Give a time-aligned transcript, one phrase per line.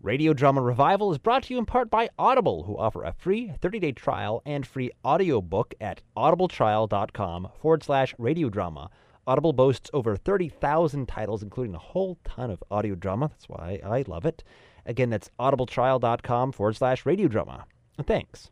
[0.00, 3.52] Radio Drama Revival is brought to you in part by Audible, who offer a free
[3.60, 8.90] 30 day trial and free audiobook at audibletrial.com forward slash radiodrama.
[9.26, 13.28] Audible boasts over 30,000 titles, including a whole ton of audio drama.
[13.28, 14.44] That's why I love it.
[14.86, 17.64] Again, that's audibletrial.com forward slash radiodrama.
[18.06, 18.50] Thanks.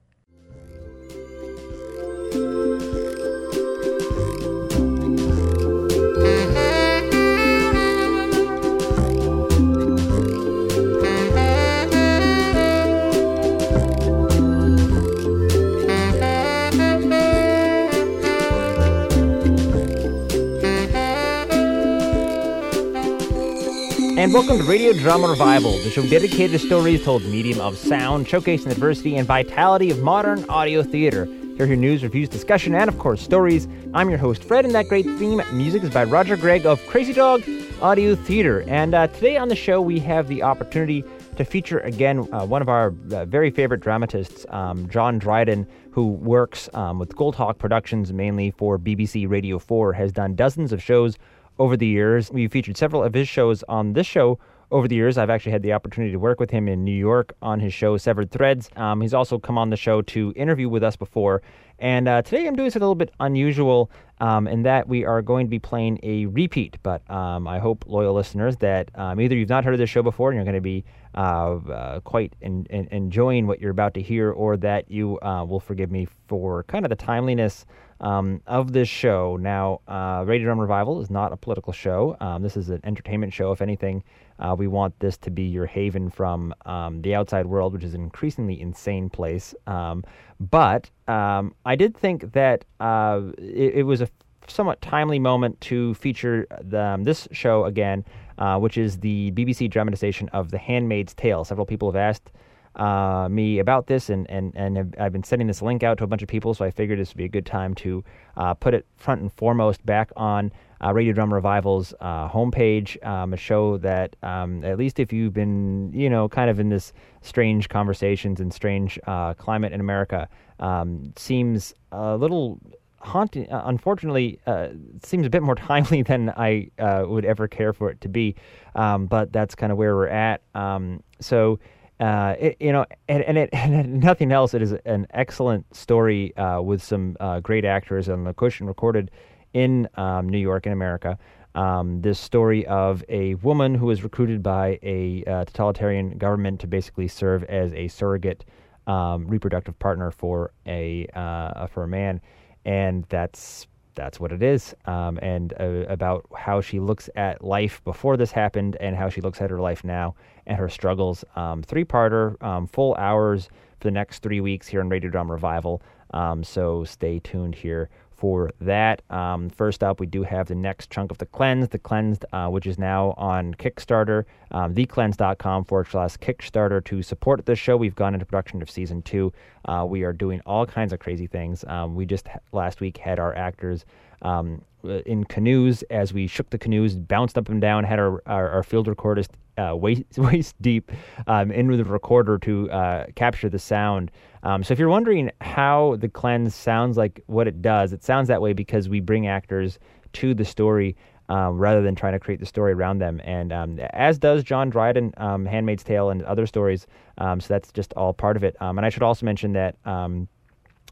[24.26, 28.26] And welcome to Radio Drama Revival, the show dedicated to stories told medium of sound,
[28.26, 31.26] showcasing the diversity and vitality of modern audio theater.
[31.56, 33.68] Here are news, reviews, discussion, and of course, stories.
[33.94, 37.12] I'm your host, Fred, and that great theme music is by Roger Gregg of Crazy
[37.12, 37.44] Dog
[37.80, 38.64] Audio Theater.
[38.66, 41.04] And uh, today on the show, we have the opportunity
[41.36, 46.08] to feature again uh, one of our uh, very favorite dramatists, um, John Dryden, who
[46.08, 51.16] works um, with Goldhawk Productions mainly for BBC Radio 4, has done dozens of shows
[51.58, 52.30] over the years.
[52.30, 54.38] We've featured several of his shows on this show
[54.70, 55.16] over the years.
[55.16, 57.96] I've actually had the opportunity to work with him in New York on his show
[57.96, 58.68] Severed Threads.
[58.76, 61.42] Um, he's also come on the show to interview with us before.
[61.78, 65.20] And uh, today I'm doing something a little bit unusual um, in that we are
[65.20, 66.78] going to be playing a repeat.
[66.82, 70.02] But um, I hope, loyal listeners, that um, either you've not heard of this show
[70.02, 73.94] before and you're going to be uh, uh, quite in, in, enjoying what you're about
[73.94, 77.66] to hear, or that you uh, will forgive me for kind of the timeliness
[78.00, 79.36] um, of this show.
[79.36, 82.16] Now, uh, Radio Drama Revival is not a political show.
[82.20, 83.52] Um, this is an entertainment show.
[83.52, 84.02] If anything,
[84.38, 87.94] uh, we want this to be your haven from um, the outside world, which is
[87.94, 89.54] an increasingly insane place.
[89.66, 90.04] Um,
[90.38, 94.08] but um, I did think that uh, it, it, was a
[94.46, 98.04] somewhat timely moment to feature the, um, this show again,
[98.38, 101.44] uh, which is the BBC dramatization of The Handmaid's Tale.
[101.44, 102.30] Several people have asked
[102.76, 106.06] uh, me about this, and and and I've been sending this link out to a
[106.06, 106.54] bunch of people.
[106.54, 108.04] So I figured this would be a good time to
[108.36, 110.52] uh, put it front and foremost back on
[110.84, 113.04] uh, Radio Drama Revival's uh, homepage.
[113.04, 116.68] Um, a show that, um, at least if you've been, you know, kind of in
[116.68, 116.92] this
[117.22, 120.28] strange conversations and strange uh, climate in America,
[120.60, 122.60] um, seems a little
[122.98, 123.50] haunting.
[123.50, 124.68] Uh, unfortunately, uh,
[125.02, 128.34] seems a bit more timely than I uh, would ever care for it to be.
[128.74, 130.42] Um, but that's kind of where we're at.
[130.54, 131.58] Um, so
[132.00, 134.54] uh, it, you know, and, and it and nothing else.
[134.54, 139.10] It is an excellent story uh, with some uh, great actors on the cushion recorded
[139.52, 141.18] in um, New York in America.
[141.54, 146.66] Um, this story of a woman who was recruited by a uh, totalitarian government to
[146.66, 148.44] basically serve as a surrogate
[148.86, 152.20] um, reproductive partner for a uh, for a man,
[152.66, 157.82] and that's that's what it is, um, and uh, about how she looks at life
[157.84, 160.14] before this happened and how she looks at her life now
[160.46, 161.24] and her struggles.
[161.34, 163.48] Um, three parter, um, full hours
[163.80, 165.82] for the next three weeks here on Radio Drama Revival.
[166.12, 169.02] Um, so stay tuned here for that.
[169.10, 172.48] Um, first up, we do have the next chunk of The Cleansed, The Cleansed, uh,
[172.48, 176.84] which is now on Kickstarter, um, thecleansed.com forward slash Kickstarter.
[176.84, 179.32] To support the show, we've gone into production of season two.
[179.66, 181.64] Uh, we are doing all kinds of crazy things.
[181.68, 183.84] Um, we just last week had our actors
[184.22, 188.48] um, in canoes as we shook the canoes, bounced up and down, had our, our,
[188.50, 189.28] our field recordist
[189.58, 190.90] uh, waist, waist deep
[191.26, 194.10] um, into the recorder to uh, capture the sound.
[194.46, 198.28] Um, so if you're wondering how the cleanse sounds like what it does, it sounds
[198.28, 199.80] that way because we bring actors
[200.12, 200.96] to the story
[201.28, 203.20] um, rather than trying to create the story around them.
[203.24, 206.86] And um, as does John Dryden, um, Handmaid's Tale, and other stories.
[207.18, 208.54] Um, so that's just all part of it.
[208.62, 210.28] Um, and I should also mention that um,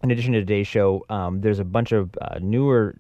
[0.03, 1.05] in addition to today's show,
[1.39, 2.97] there's a bunch of uh, newer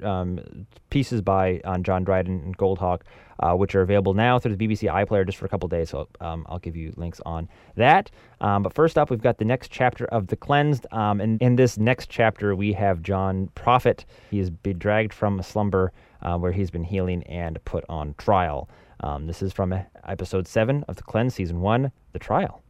[0.90, 3.00] pieces by on John Dryden and Goldhawk,
[3.40, 5.90] uh, which are available now through the BBC iPlayer just for a couple days.
[5.90, 8.10] So um, I'll give you links on that.
[8.40, 10.86] Um, but first up, we've got the next chapter of The Cleansed.
[10.92, 14.04] Um, and in this next chapter, we have John Prophet.
[14.30, 15.92] He is dragged from a slumber
[16.22, 18.68] uh, where he's been healing and put on trial.
[19.00, 19.74] Um, this is from
[20.04, 22.63] episode 7 of The Cleansed, season 1, The Trial.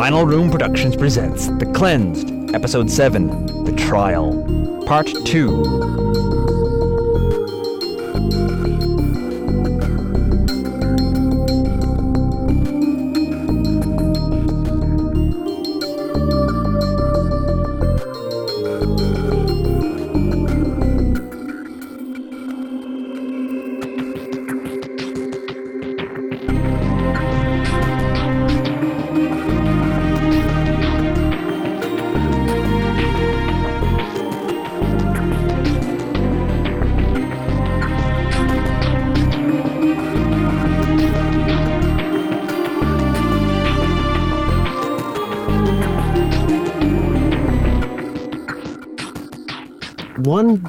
[0.00, 6.00] Final Rune Productions presents The Cleansed, Episode 7 The Trial, Part 2.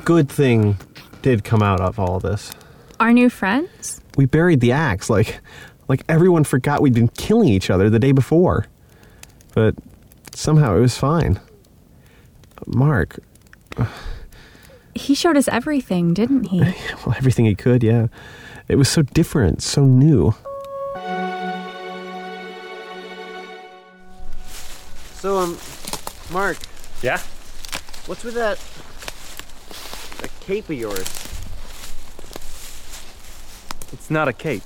[0.05, 0.77] Good thing
[1.21, 2.51] did come out of all this.
[2.99, 4.01] Our new friends?
[4.17, 5.39] We buried the axe like
[5.87, 8.67] like everyone forgot we'd been killing each other the day before.
[9.53, 9.75] But
[10.33, 11.39] somehow it was fine.
[12.67, 13.19] Mark,
[14.93, 16.59] He showed us everything, didn't he?
[17.05, 18.07] well, everything he could, yeah.
[18.67, 20.33] It was so different, so new.
[25.15, 25.57] So, um,
[26.31, 26.57] Mark,
[27.01, 27.19] Yeah?
[28.05, 28.90] what's with that, that
[30.41, 31.07] cape of yours?
[33.93, 34.63] It's not a cape.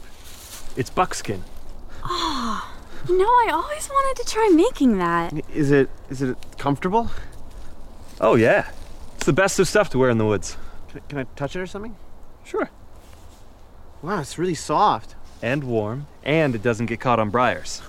[0.75, 1.43] It's buckskin.
[2.03, 2.71] Oh,
[3.09, 5.33] no, I always wanted to try making that.
[5.53, 7.11] Is it is it comfortable?
[8.19, 8.69] Oh, yeah.
[9.17, 10.57] It's the best of stuff to wear in the woods.
[10.89, 11.95] Can, can I touch it or something?
[12.43, 12.69] Sure.
[14.01, 15.15] Wow, it's really soft.
[15.41, 16.07] And warm.
[16.23, 17.81] And it doesn't get caught on briars.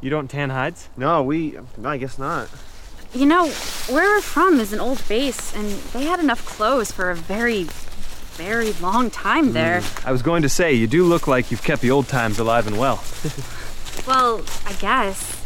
[0.00, 0.88] you don't tan hides?
[0.96, 1.58] No, we.
[1.76, 2.48] No, I guess not.
[3.12, 3.48] You know,
[3.88, 7.64] where we're from is an old base, and they had enough clothes for a very,
[7.64, 9.52] very long time hmm.
[9.52, 9.82] there.
[10.04, 12.66] I was going to say, you do look like you've kept the old times alive
[12.66, 13.02] and well.
[14.06, 15.36] Well, I guess.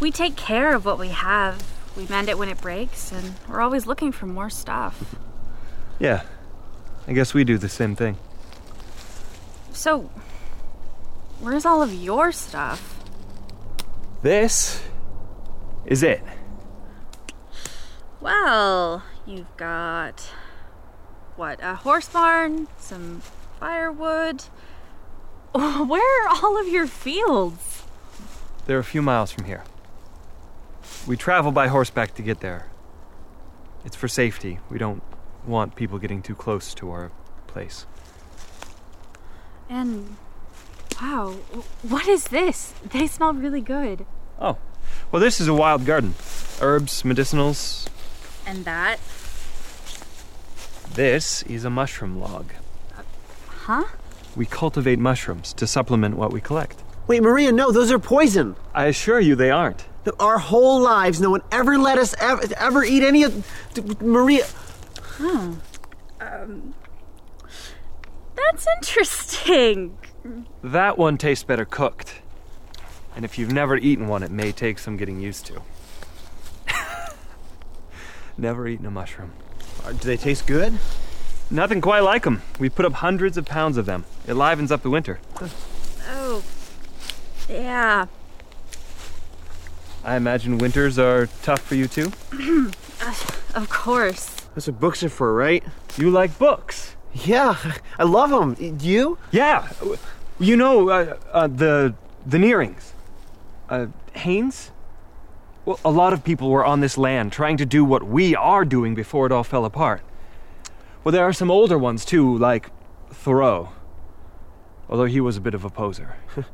[0.00, 1.62] We take care of what we have.
[1.96, 5.16] We mend it when it breaks, and we're always looking for more stuff.
[5.98, 6.22] Yeah.
[7.06, 8.16] I guess we do the same thing.
[9.72, 10.10] So,
[11.40, 12.98] where's all of your stuff?
[14.22, 14.82] This
[15.86, 16.22] is it.
[18.20, 20.20] Well, you've got
[21.36, 21.58] what?
[21.62, 23.22] A horse barn, some
[23.58, 24.42] firewood.
[25.52, 27.84] Where are all of your fields?
[28.66, 29.64] They're a few miles from here.
[31.06, 32.66] We travel by horseback to get there.
[33.84, 34.58] It's for safety.
[34.68, 35.02] We don't
[35.46, 37.10] want people getting too close to our
[37.46, 37.86] place.
[39.68, 40.16] And
[41.00, 41.30] wow,
[41.82, 42.74] what is this?
[42.84, 44.04] They smell really good.
[44.38, 44.58] Oh.
[45.10, 46.14] Well, this is a wild garden.
[46.60, 47.88] Herbs, medicinals.
[48.50, 48.98] And that?
[50.92, 52.52] This is a mushroom log.
[53.46, 53.84] Huh?
[54.34, 56.82] We cultivate mushrooms to supplement what we collect.
[57.06, 58.56] Wait, Maria, no, those are poison.
[58.74, 59.86] I assure you they aren't.
[60.18, 63.46] Our whole lives, no one ever let us ever, ever eat any of.
[64.02, 64.44] Maria.
[65.00, 65.52] Huh.
[66.20, 66.74] Um,
[68.34, 69.96] that's interesting.
[70.64, 72.20] That one tastes better cooked.
[73.14, 75.62] And if you've never eaten one, it may take some getting used to.
[78.40, 79.32] Never eaten a mushroom.
[79.84, 80.78] Uh, Do they taste good?
[81.50, 82.42] Nothing quite like them.
[82.58, 84.04] We put up hundreds of pounds of them.
[84.26, 85.18] It livens up the winter.
[86.08, 86.42] Oh,
[87.48, 88.06] yeah.
[90.04, 92.12] I imagine winters are tough for you too.
[93.54, 94.36] Of course.
[94.54, 95.64] That's what books are for, right?
[95.96, 96.94] You like books.
[97.14, 97.56] Yeah,
[97.98, 98.54] I love them.
[98.76, 99.18] Do you?
[99.32, 99.68] Yeah.
[100.38, 101.94] You know, uh, uh, the
[102.24, 102.92] the Nearings.
[103.68, 104.70] Uh, Haynes?
[105.64, 108.64] Well, a lot of people were on this land trying to do what we are
[108.64, 110.02] doing before it all fell apart.
[111.04, 112.70] Well, there are some older ones too, like
[113.10, 113.70] Thoreau.
[114.88, 116.16] Although he was a bit of a poser.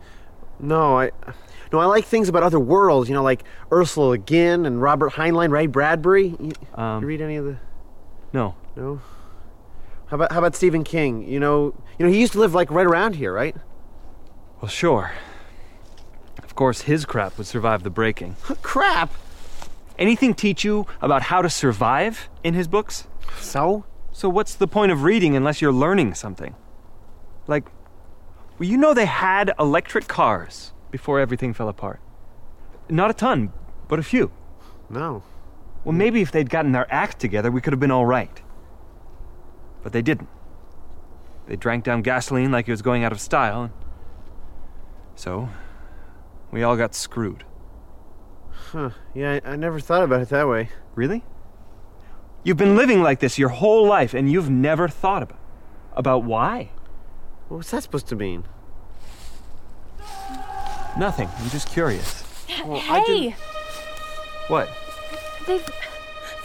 [0.58, 1.10] No, I.
[1.70, 3.10] No, I like things about other worlds.
[3.10, 6.34] You know, like Ursula Le Guin and Robert Heinlein, Ray Bradbury.
[6.40, 7.58] You, Um, you read any of the?
[8.32, 8.54] No.
[8.74, 9.02] No.
[10.06, 11.28] How about how about Stephen King?
[11.28, 13.54] You know, you know he used to live like right around here, right?
[14.62, 15.10] Well, sure.
[16.56, 18.36] Of course, his crap would survive the breaking.
[18.62, 19.12] Crap.
[19.98, 23.06] Anything teach you about how to survive in his books?
[23.38, 23.84] So?
[24.10, 26.54] So what's the point of reading unless you're learning something?
[27.46, 27.66] Like,
[28.58, 32.00] well, you know they had electric cars before everything fell apart.
[32.88, 33.52] Not a ton,
[33.86, 34.30] but a few.
[34.88, 35.24] No.
[35.84, 38.40] Well, maybe if they'd gotten their act together, we could have been all right.
[39.82, 40.30] But they didn't.
[41.48, 43.64] They drank down gasoline like it was going out of style.
[43.64, 43.72] and
[45.16, 45.50] So,
[46.56, 47.44] we all got screwed.
[48.72, 48.88] Huh.
[49.14, 50.70] Yeah, I, I never thought about it that way.
[50.94, 51.22] Really?
[52.44, 55.38] You've been living like this your whole life, and you've never thought about
[55.92, 56.70] about why?
[57.48, 58.44] What's that supposed to mean?
[60.98, 61.28] Nothing.
[61.38, 62.24] I'm just curious.
[62.64, 63.34] Well, I hey, didn't-
[64.48, 64.70] What?
[65.46, 65.66] they've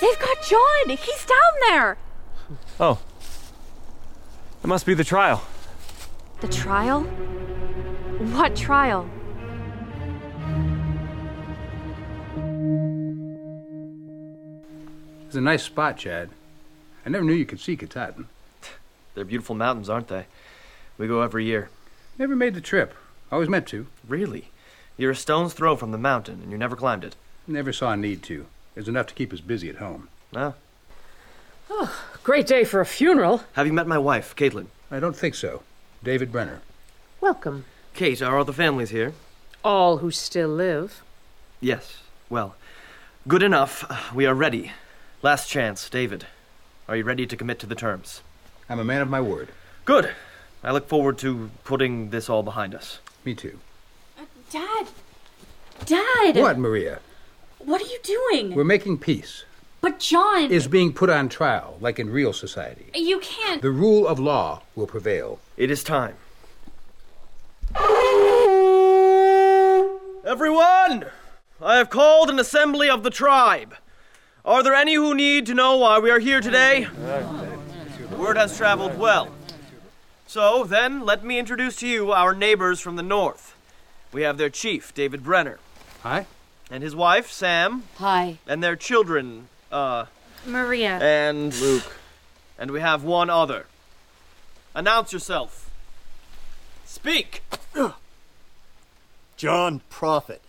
[0.02, 0.90] they've got John.
[0.90, 1.98] He's down there.
[2.82, 3.00] Oh.
[4.62, 5.42] It must be the trial.
[6.42, 7.04] The trial?
[8.34, 9.10] What trial?
[15.32, 16.30] It's a nice spot, Chad.
[17.06, 18.28] I never knew you could see Katahdin.
[19.16, 20.26] They're beautiful mountains, aren't they?
[20.98, 21.70] We go every year.
[22.18, 22.94] Never made the trip.
[23.32, 23.88] Always meant to.
[24.06, 24.50] Really?
[24.98, 27.16] You're a stone's throw from the mountain, and you never climbed it.
[27.48, 28.46] Never saw a need to.
[28.74, 30.10] There's enough to keep us busy at home.
[30.34, 30.56] No.
[31.70, 33.44] Oh, great day for a funeral.
[33.54, 34.68] Have you met my wife, Caitlin?
[34.92, 35.64] I don't think so.
[36.04, 36.60] David Brenner.
[37.22, 37.64] Welcome.
[37.94, 39.14] Kate, are all the families here?
[39.64, 41.02] All who still live.
[41.62, 42.00] Yes.
[42.30, 42.58] Well,
[43.30, 44.14] good enough.
[44.14, 44.74] We are ready.
[45.22, 46.26] Last chance, David.
[46.88, 48.22] Are you ready to commit to the terms?
[48.70, 49.50] I'm a man of my word.
[49.86, 50.12] Good.
[50.64, 53.00] I look forward to putting this all behind us.
[53.24, 53.60] Me too.
[54.20, 54.88] Uh, Dad!
[55.86, 56.36] Dad!
[56.38, 57.00] What, Maria?
[57.60, 58.56] What are you doing?
[58.56, 59.44] We're making peace.
[59.80, 62.86] But John, Is being put on trial, like in real society.
[62.94, 63.62] you can't.
[63.64, 65.40] The rule of law will prevail.
[65.58, 66.16] It is time.
[70.24, 71.06] Everyone!
[71.62, 73.76] I have called an assembly of the tribe.
[74.44, 76.86] Are there any who need to know why we are here today?
[76.96, 79.30] The word has traveled well.
[80.28, 83.56] So, then, let me introduce to you our neighbors from the north.
[84.12, 85.60] We have their chief, David Brenner,
[86.04, 86.26] Hi?
[86.72, 88.38] and his wife, Sam, Hi.
[88.48, 90.06] and their children, uh,
[90.46, 90.98] Maria.
[91.02, 91.98] and Luke.
[92.58, 93.66] And we have one other.
[94.74, 95.70] Announce yourself.
[96.86, 97.44] Speak!
[99.38, 100.42] John Prophet.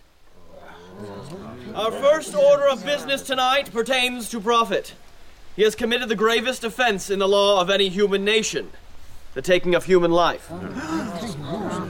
[1.75, 4.93] Our first order of business tonight pertains to Prophet.
[5.55, 8.69] He has committed the gravest offense in the law of any human nation
[9.33, 10.51] the taking of human life.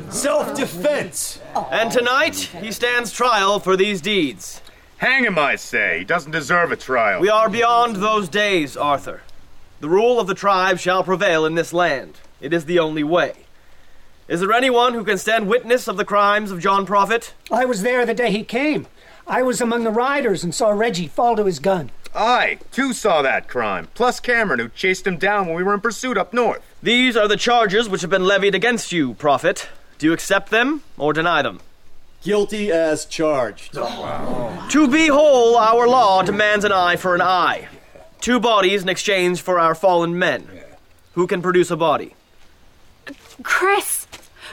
[0.09, 1.39] Self defense.
[1.71, 4.61] And tonight, he stands trial for these deeds.
[4.97, 5.99] Hang him, I say.
[5.99, 7.19] He doesn't deserve a trial.
[7.19, 9.21] We are beyond those days, Arthur.
[9.81, 12.19] The rule of the tribe shall prevail in this land.
[12.39, 13.33] It is the only way.
[14.29, 17.33] Is there anyone who can stand witness of the crimes of John Prophet?
[17.51, 18.87] I was there the day he came.
[19.27, 21.91] I was among the riders and saw Reggie fall to his gun.
[22.15, 23.87] I, too, saw that crime.
[23.95, 26.61] Plus Cameron, who chased him down when we were in pursuit up north.
[26.83, 29.69] These are the charges which have been levied against you, Prophet.
[29.97, 31.61] Do you accept them or deny them?
[32.21, 33.75] Guilty as charged.
[33.75, 37.67] Oh, to be whole, our law demands an eye for an eye.
[38.21, 40.47] Two bodies in exchange for our fallen men.
[41.13, 42.15] Who can produce a body?
[43.41, 44.07] Chris!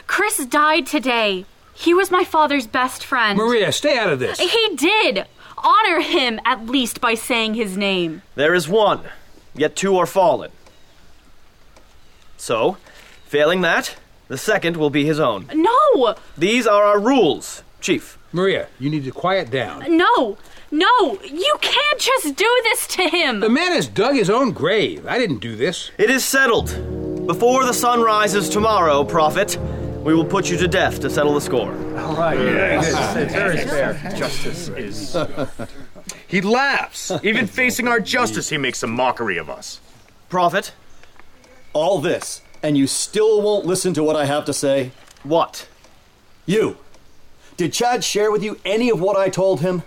[0.07, 1.45] Chris died today.
[1.73, 3.37] He was my father's best friend.
[3.37, 4.39] Maria, stay out of this.
[4.39, 5.25] He did!
[5.57, 8.23] Honor him at least by saying his name.
[8.35, 9.01] There is one,
[9.53, 10.51] yet two are fallen.
[12.37, 12.77] So,
[13.25, 13.95] failing that,
[14.27, 15.47] the second will be his own.
[15.53, 16.15] No!
[16.37, 18.17] These are our rules, Chief.
[18.31, 19.97] Maria, you need to quiet down.
[19.97, 20.37] No!
[20.71, 21.19] No!
[21.21, 23.41] You can't just do this to him!
[23.41, 25.05] The man has dug his own grave.
[25.05, 25.91] I didn't do this.
[25.97, 27.27] It is settled.
[27.27, 29.57] Before the sun rises tomorrow, Prophet,
[30.03, 31.71] we will put you to death to settle the score.
[31.99, 32.37] All right.
[32.37, 32.91] Yes.
[32.91, 33.15] Yes.
[33.17, 34.13] It's very fair.
[34.15, 35.15] Justice is.
[36.27, 37.11] he laughs.
[37.23, 39.79] Even facing our justice, he makes a mockery of us.
[40.29, 40.73] Prophet,
[41.73, 44.91] All this, and you still won't listen to what I have to say?
[45.23, 45.67] what?
[46.45, 46.77] You.
[47.57, 49.83] Did Chad share with you any of what I told him?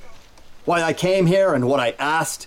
[0.64, 2.46] Why I came here and what I asked?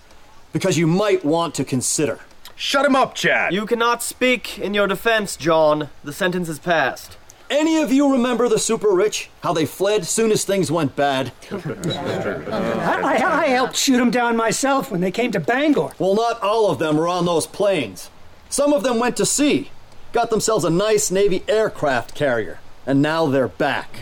[0.54, 2.20] Because you might want to consider.
[2.56, 3.54] Shut him up, Chad.
[3.54, 5.90] You cannot speak in your defense, John.
[6.04, 7.18] The sentence is passed.
[7.50, 9.30] Any of you remember the super rich?
[9.42, 11.32] How they fled soon as things went bad?
[11.52, 15.94] I, I, I helped shoot them down myself when they came to Bangor.
[15.98, 18.10] Well, not all of them were on those planes.
[18.50, 19.72] Some of them went to sea,
[20.12, 24.00] got themselves a nice Navy aircraft carrier, and now they're back.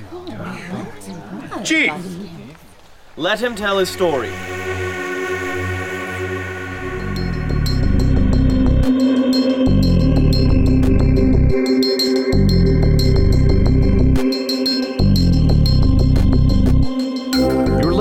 [1.64, 1.92] Chief,
[3.16, 4.32] Let him tell his story.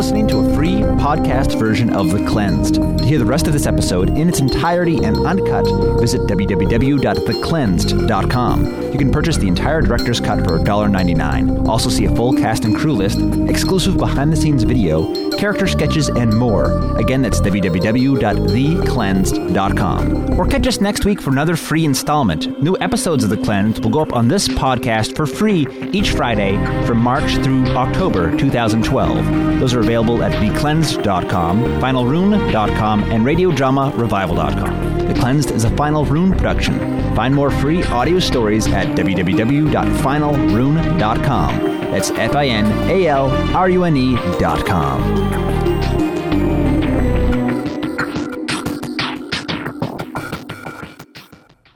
[0.04, 0.53] Listening to a
[1.04, 2.76] podcast version of The Cleansed.
[2.76, 5.66] To hear the rest of this episode in its entirety and uncut,
[6.00, 8.82] visit www.thecleansed.com.
[8.90, 11.68] You can purchase the entire director's cut for $1.99.
[11.68, 13.18] Also see a full cast and crew list,
[13.50, 16.96] exclusive behind the scenes video, character sketches, and more.
[16.96, 20.40] Again, that's www.thecleansed.com.
[20.40, 22.62] Or catch us next week for another free installment.
[22.62, 26.56] New episodes of The Cleansed will go up on this podcast for free each Friday
[26.87, 29.61] from March through October 2012.
[29.61, 35.08] Those are available at thecleansed.com, finalrune.com, and radiodramarevival.com.
[35.08, 36.78] The Cleansed is a Final Rune production.
[37.14, 41.58] Find more free audio stories at www.finalrune.com.
[41.90, 45.34] That's F I N A L R U N E dot com.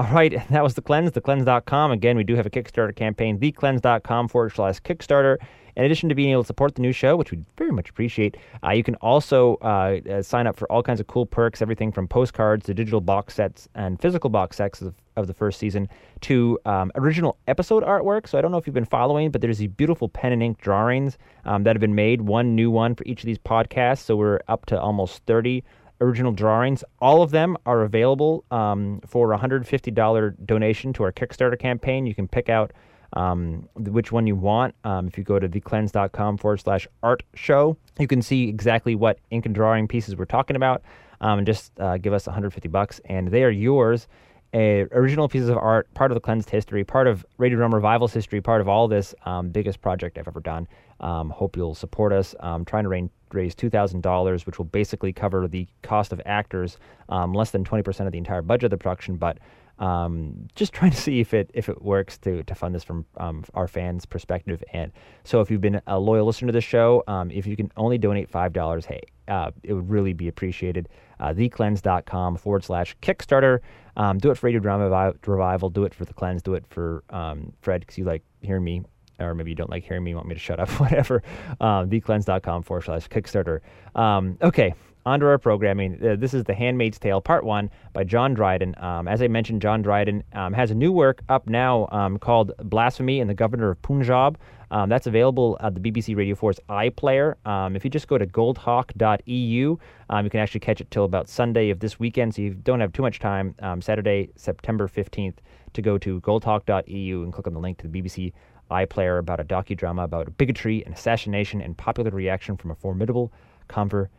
[0.00, 1.90] All right, that was The Cleanse, thecleanse.com.
[1.90, 5.38] Again, we do have a Kickstarter campaign, thecleanse.com forward slash Kickstarter.
[5.78, 8.37] In addition to being able to support the new show, which we very much appreciate,
[8.64, 11.92] uh, you can also uh, uh, sign up for all kinds of cool perks, everything
[11.92, 15.88] from postcards to digital box sets and physical box sets of, of the first season
[16.23, 18.26] to um, original episode artwork.
[18.26, 20.58] So I don't know if you've been following, but there's these beautiful pen and ink
[20.61, 24.00] drawings um, that have been made, one new one for each of these podcasts.
[24.00, 25.62] So we're up to almost 30
[26.00, 26.82] original drawings.
[27.00, 32.04] All of them are available um, for a $150 donation to our Kickstarter campaign.
[32.04, 32.73] You can pick out
[33.14, 34.74] um, which one you want.
[34.84, 39.18] Um, if you go to thecleanse.com forward slash art show, you can see exactly what
[39.30, 40.82] ink and drawing pieces we're talking about.
[41.20, 44.06] um, and just uh, give us 150 bucks, and they are yours.
[44.54, 48.14] A original pieces of art, part of the cleansed history, part of Radio Drama Revival's
[48.14, 50.66] history, part of all this um, biggest project I've ever done.
[51.00, 52.34] Um, hope you'll support us.
[52.40, 56.22] Um, trying to rain, raise two thousand dollars, which will basically cover the cost of
[56.24, 56.78] actors,
[57.10, 59.38] um, less than twenty percent of the entire budget of the production, but
[59.78, 63.04] um, just trying to see if it if it works to to fund this from
[63.16, 64.62] um, our fans' perspective.
[64.73, 64.92] And
[65.25, 67.99] so, if you've been a loyal listener to the show, um, if you can only
[67.99, 70.88] donate five dollars, hey, uh, it would really be appreciated.
[71.20, 73.61] Uh, thecleanse.com forward slash Kickstarter.
[73.97, 75.70] Um, do it for Radio Drama Revival.
[75.70, 76.42] Do it for the Cleanse.
[76.42, 78.82] Do it for um, Fred because you like hearing me.
[79.20, 81.25] Or maybe you don't like hearing me, want me to shut up, whatever.
[81.61, 83.61] Um, thecleanse.com forward slash Kickstarter.
[83.97, 84.75] Um, okay,
[85.08, 85.98] onto our programming.
[86.06, 88.74] Uh, this is The Handmaid's Tale, Part 1 by John Dryden.
[88.76, 92.52] Um, as I mentioned, John Dryden um, has a new work up now um, called
[92.58, 94.38] Blasphemy and the Governor of Punjab.
[94.70, 97.34] Um, that's available at the BBC Radio 4's iPlayer.
[97.46, 99.78] Um, if you just go to goldhawk.eu,
[100.10, 102.80] um, you can actually catch it till about Sunday of this weekend, so you don't
[102.80, 103.54] have too much time.
[103.80, 105.36] Saturday, September 15th,
[105.72, 108.34] to go to goldhawk.eu and click on the link to the BBC
[108.70, 113.32] iPlayer about a docudrama about bigotry and assassination and popular reaction from a formidable
[113.68, 114.12] conversation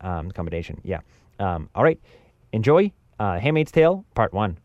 [0.00, 0.80] um, combination.
[0.82, 1.00] Yeah.
[1.38, 2.00] Um, all right.
[2.52, 4.58] Enjoy uh, Handmaid's Tale Part One.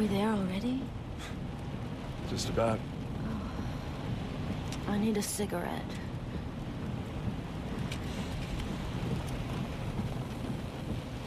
[0.00, 0.80] We there already?
[2.30, 2.80] Just about.
[4.88, 5.84] Oh, I need a cigarette.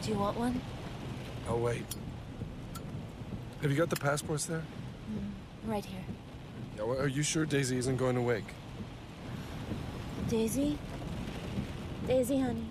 [0.02, 0.60] Do you want one?
[1.48, 1.84] I'll wait.
[3.62, 4.58] Have you got the passports there?
[4.58, 5.70] Mm-hmm.
[5.70, 6.04] Right here.
[6.76, 8.54] Yeah, well, are you sure Daisy isn't going to wake?
[10.28, 10.76] Daisy?
[12.08, 12.66] Daisy, honey.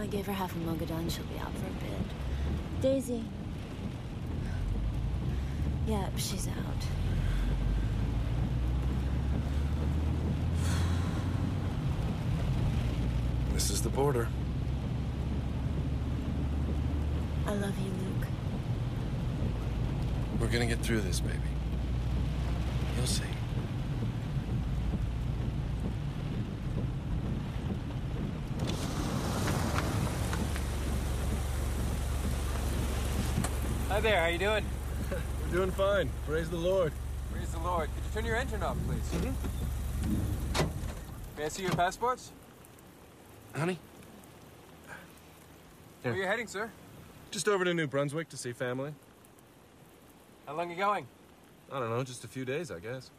[0.00, 1.08] I gave her half a Mogadon.
[1.10, 2.82] She'll be out for a bit.
[2.82, 3.22] Daisy.
[5.88, 6.54] Yep, she's out.
[13.54, 14.28] This is the border.
[17.46, 18.26] I love you, Luke.
[20.38, 21.38] We're gonna get through this, baby.
[22.94, 23.22] You'll see.
[33.88, 34.66] Hi there, how you doing?
[35.50, 36.10] Doing fine.
[36.26, 36.92] Praise the Lord.
[37.32, 37.88] Praise the Lord.
[37.94, 39.00] Could you turn your engine off, please?
[39.22, 40.66] Mm-hmm.
[41.38, 42.32] May I see your passports?
[43.56, 43.78] Honey?
[46.02, 46.70] Where are you heading, sir?
[47.30, 48.92] Just over to New Brunswick to see family.
[50.46, 51.06] How long are you going?
[51.72, 53.10] I don't know, just a few days, I guess.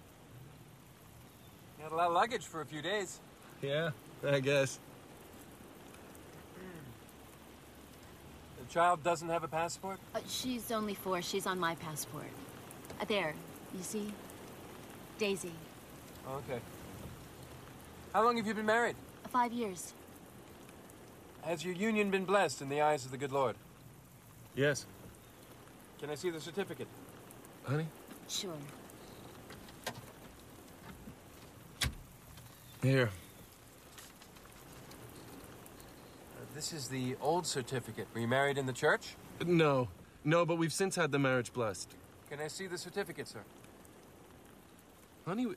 [1.78, 3.20] You had a lot of luggage for a few days.
[3.62, 3.92] Yeah,
[4.26, 4.80] I guess.
[8.58, 10.00] The child doesn't have a passport?
[10.16, 11.22] Uh, she's only four.
[11.22, 12.30] She's on my passport.
[13.02, 13.34] Uh, there,
[13.76, 14.14] you see?
[15.18, 15.52] Daisy.
[16.30, 16.60] Okay.
[18.14, 18.96] How long have you been married?
[19.26, 19.94] Uh, Five years.
[21.42, 23.56] Has your union been blessed in the eyes of the good Lord?
[24.56, 24.86] Yes.
[26.00, 26.88] Can I see the certificate?
[27.64, 27.88] Honey?
[28.28, 28.54] Sure.
[32.82, 33.10] Here.
[36.38, 38.06] Uh, this is the old certificate.
[38.14, 39.16] Were you married in the church?
[39.46, 39.88] No.
[40.26, 41.90] No, but we've since had the marriage blessed.
[42.30, 43.40] Can I see the certificate, sir?
[45.26, 45.56] Honey, we,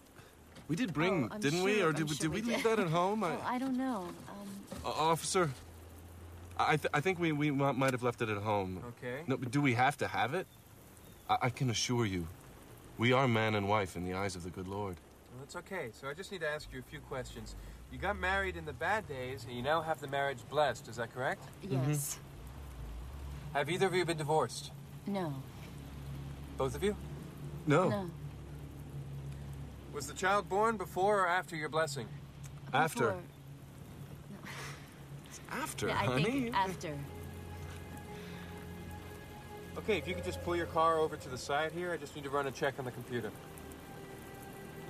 [0.69, 1.83] we did bring, Oh, didn't we?
[1.83, 3.25] Or did, we sure did we we leave that at home?
[3.25, 4.11] I, Oh, I don't know.
[4.29, 4.49] Um,
[4.85, 5.51] Uh, officer,
[6.57, 8.81] I, th- I think we, we might have left it at home.
[9.03, 9.23] Okay.
[9.27, 10.47] No, but do we have to have it?
[11.29, 12.29] I, I can assure you,
[12.97, 14.95] we are man and wife in the eyes of the good Lord.
[15.33, 15.91] Well, that's okay.
[16.01, 17.57] So I just need to ask you a few questions.
[17.93, 20.89] You got married in the bad days, and you now have the marriage blessed.
[20.89, 21.43] Is that correct?
[21.63, 21.71] yes.
[22.19, 23.59] Mm-hmm.
[23.59, 24.73] Have either of you been divorced?
[25.07, 25.35] No.
[26.57, 26.97] Both of you?
[27.67, 27.89] No.
[27.91, 28.11] No.
[29.93, 32.09] Was the child born before or after your blessing?
[32.73, 33.09] After.
[33.09, 33.23] Before.
[35.51, 36.25] After, Yeah, I honey.
[36.25, 36.97] think after.
[39.77, 42.17] Okay, if you could just pull your car over to the side here, I just
[42.17, 43.31] need to run a check on the computer.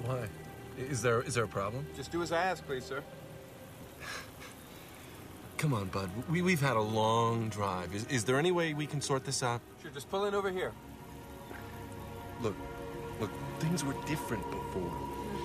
[0.04, 0.28] Why?
[0.78, 1.86] Is there is there a problem?
[1.96, 3.02] Just do as I ask, please, sir.
[5.58, 6.10] Come on, bud.
[6.30, 7.94] We, we've had a long drive.
[7.94, 9.60] Is, is there any way we can sort this out?
[9.82, 10.72] Sure, just pull in over here.
[12.40, 12.56] Look,
[13.20, 13.30] look,
[13.60, 14.92] things were different before.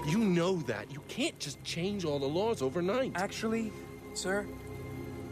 [0.08, 0.92] You know that.
[0.92, 3.12] You can't just change all the laws overnight.
[3.16, 3.72] Actually,
[4.14, 4.46] sir,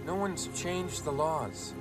[0.05, 1.73] no one's changed the laws.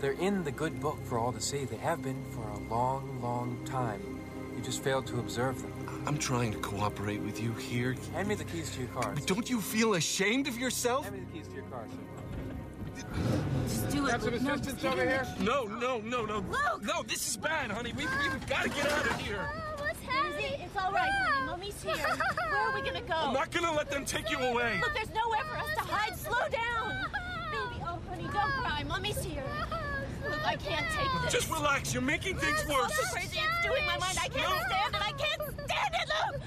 [0.00, 1.64] They're in the good book for all to see.
[1.64, 4.17] They have been for a long, long time.
[4.58, 6.02] You just failed to observe them.
[6.04, 7.94] I'm trying to cooperate with you here.
[8.12, 9.12] Hand me the keys to your car.
[9.14, 11.04] But Don't you feel ashamed of yourself?
[11.04, 11.86] Hand me the keys to your car.
[13.68, 14.10] Just do it.
[14.10, 15.24] Have some No, assistance just get over here?
[15.38, 16.38] No, no, no, no.
[16.38, 16.82] Luke!
[16.82, 17.92] No, this is bad, honey.
[17.96, 19.38] We, we've got to get out of here.
[19.48, 20.60] Oh, what's happening?
[20.60, 21.46] It's all right, honey.
[21.46, 21.94] Mommy's here.
[21.94, 23.14] Where are we gonna go?
[23.14, 24.80] I'm not going to let them take you away.
[24.82, 26.18] Look, there's nowhere for us to hide.
[26.18, 27.04] Slow down.
[27.52, 28.82] Baby, oh, honey, don't cry.
[28.82, 29.44] Mommy's here.
[30.44, 31.32] I can't take this.
[31.32, 31.92] Just relax.
[31.92, 32.94] You're making things It's worse.
[32.94, 33.38] so crazy.
[33.38, 34.18] It's doing my mind.
[34.20, 35.02] I can't stand it.
[35.02, 36.42] I can't stand it, Luke.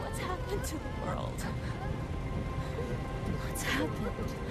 [0.00, 1.42] What's happened to the world?
[3.44, 4.47] What's happened?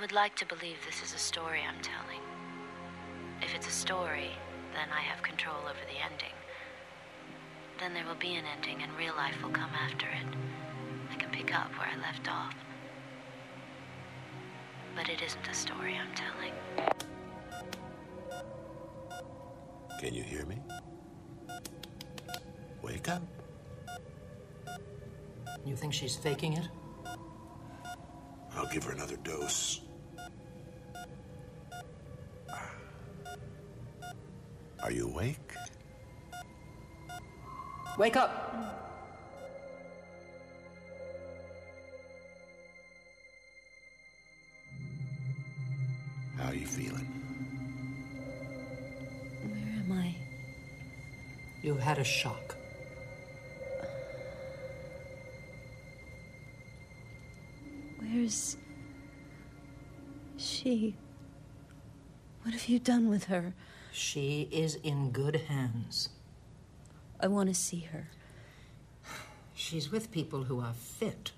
[0.00, 2.20] Would like to believe this is a story I'm telling.
[3.42, 4.30] If it's a story,
[4.72, 6.32] then I have control over the ending.
[7.78, 10.26] Then there will be an ending and real life will come after it.
[11.12, 12.54] I can pick up where I left off.
[14.96, 16.54] But it isn't a story I'm telling.
[20.00, 20.62] Can you hear me?
[22.80, 23.22] Wake up.
[25.66, 26.68] You think she's faking it?
[28.54, 29.82] I'll give her another dose.
[34.90, 35.54] Are you awake?
[37.96, 38.82] Wake up!
[46.36, 47.06] How are you feeling?
[49.44, 50.16] Where am I?
[51.62, 52.56] You had a shock.
[58.00, 58.56] Where's
[60.36, 60.96] she?
[62.42, 63.54] What have you done with her?
[63.92, 66.10] She is in good hands.
[67.18, 68.08] I want to see her.
[69.54, 71.32] She's with people who are fit.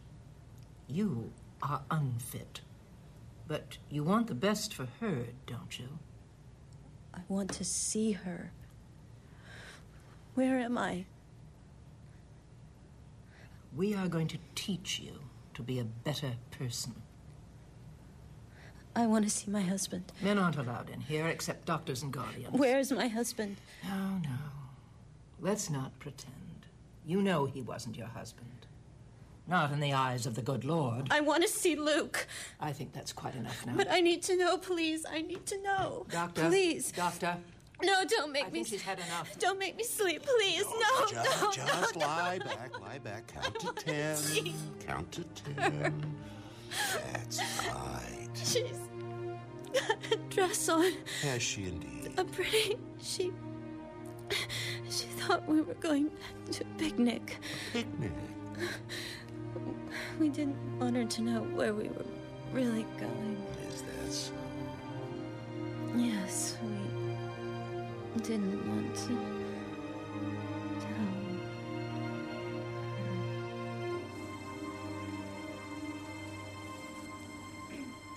[0.87, 2.61] You are unfit.
[3.49, 5.99] But you want the best for her, don't you?
[7.15, 8.53] I want to see her.
[10.35, 11.05] Where am I?
[13.75, 15.21] We are going to teach you
[15.55, 17.03] to be a better person.
[18.95, 20.13] I want to see my husband.
[20.21, 22.53] Men aren't allowed in here except doctors and guardians.
[22.53, 23.57] Where's my husband?
[23.85, 24.37] No, no.
[25.41, 26.35] Let's not pretend.
[27.07, 28.49] You know he wasn't your husband.
[29.49, 31.09] Not in the eyes of the good Lord.
[31.11, 32.27] I want to see Luke.
[32.61, 33.73] I think that's quite enough now.
[33.77, 35.05] But I need to know, please.
[35.11, 36.07] I need to know.
[36.11, 36.49] Doctor.
[36.49, 36.93] Please.
[36.93, 37.37] Doctor.
[37.83, 38.47] No, don't make me.
[38.47, 38.59] I me.
[38.59, 39.37] think she's had enough.
[39.41, 40.65] Don't make me sleep, please.
[40.65, 42.45] No, just, no, just no, lie no.
[42.45, 43.27] back, lie back.
[43.27, 44.55] Count to ten.
[44.87, 46.15] Count to ten.
[47.13, 48.22] That's right.
[48.35, 48.79] She's
[49.73, 50.93] got a dress on.
[51.23, 52.13] Has she indeed?
[52.19, 52.77] A pretty.
[53.01, 53.33] She.
[54.89, 56.11] She thought we were going
[56.51, 57.39] to a picnic.
[57.73, 58.13] Picnic?
[60.19, 62.05] We didn't want her to know where we were
[62.53, 63.37] really going.
[63.69, 64.33] Is that so?
[65.97, 66.57] Yes,
[68.15, 69.42] we didn't want to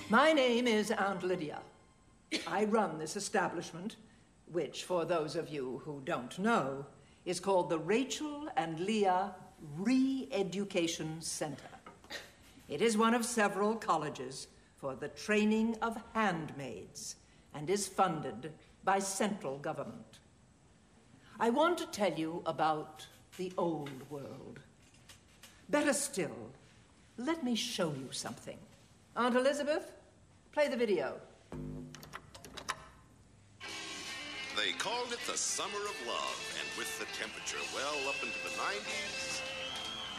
[0.09, 1.61] My name is Aunt Lydia.
[2.45, 3.95] I run this establishment,
[4.51, 6.85] which, for those of you who don't know,
[7.25, 9.33] is called the Rachel and Leah
[9.75, 11.73] Re Education Center.
[12.69, 14.45] It is one of several colleges
[14.77, 17.15] for the training of handmaids
[17.55, 20.19] and is funded by central government.
[21.39, 24.59] I want to tell you about the old world.
[25.67, 26.51] Better still,
[27.17, 28.59] let me show you something.
[29.17, 29.93] Aunt Elizabeth,
[30.51, 31.13] play the video.
[34.57, 38.49] They called it the Summer of Love, and with the temperature well up into the
[38.59, 39.41] 90s,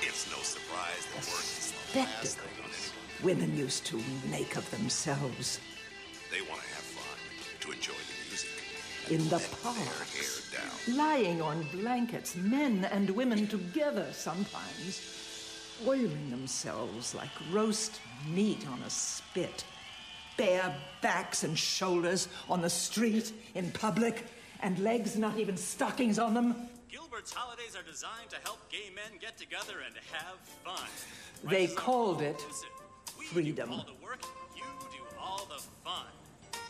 [0.00, 4.56] it's no surprise that work is the last thing on anyone's Women used to make
[4.56, 5.60] of themselves
[6.32, 7.18] They want to have fun,
[7.60, 8.48] to enjoy the music.
[9.10, 9.38] in the
[10.56, 10.96] down.
[10.96, 15.25] lying on blankets, men and women together sometimes,
[15.86, 18.00] oiling themselves like roast
[18.32, 19.64] meat on a spit,
[20.36, 24.24] bare backs and shoulders on the street, in public,
[24.62, 26.68] and legs not even stockings on them.
[26.90, 30.88] Gilbert's holidays are designed to help gay men get together and have fun.
[31.44, 32.42] They called it
[33.26, 33.68] freedom.
[33.70, 34.22] do all the work,
[34.56, 34.62] you
[34.92, 36.06] do all the fun.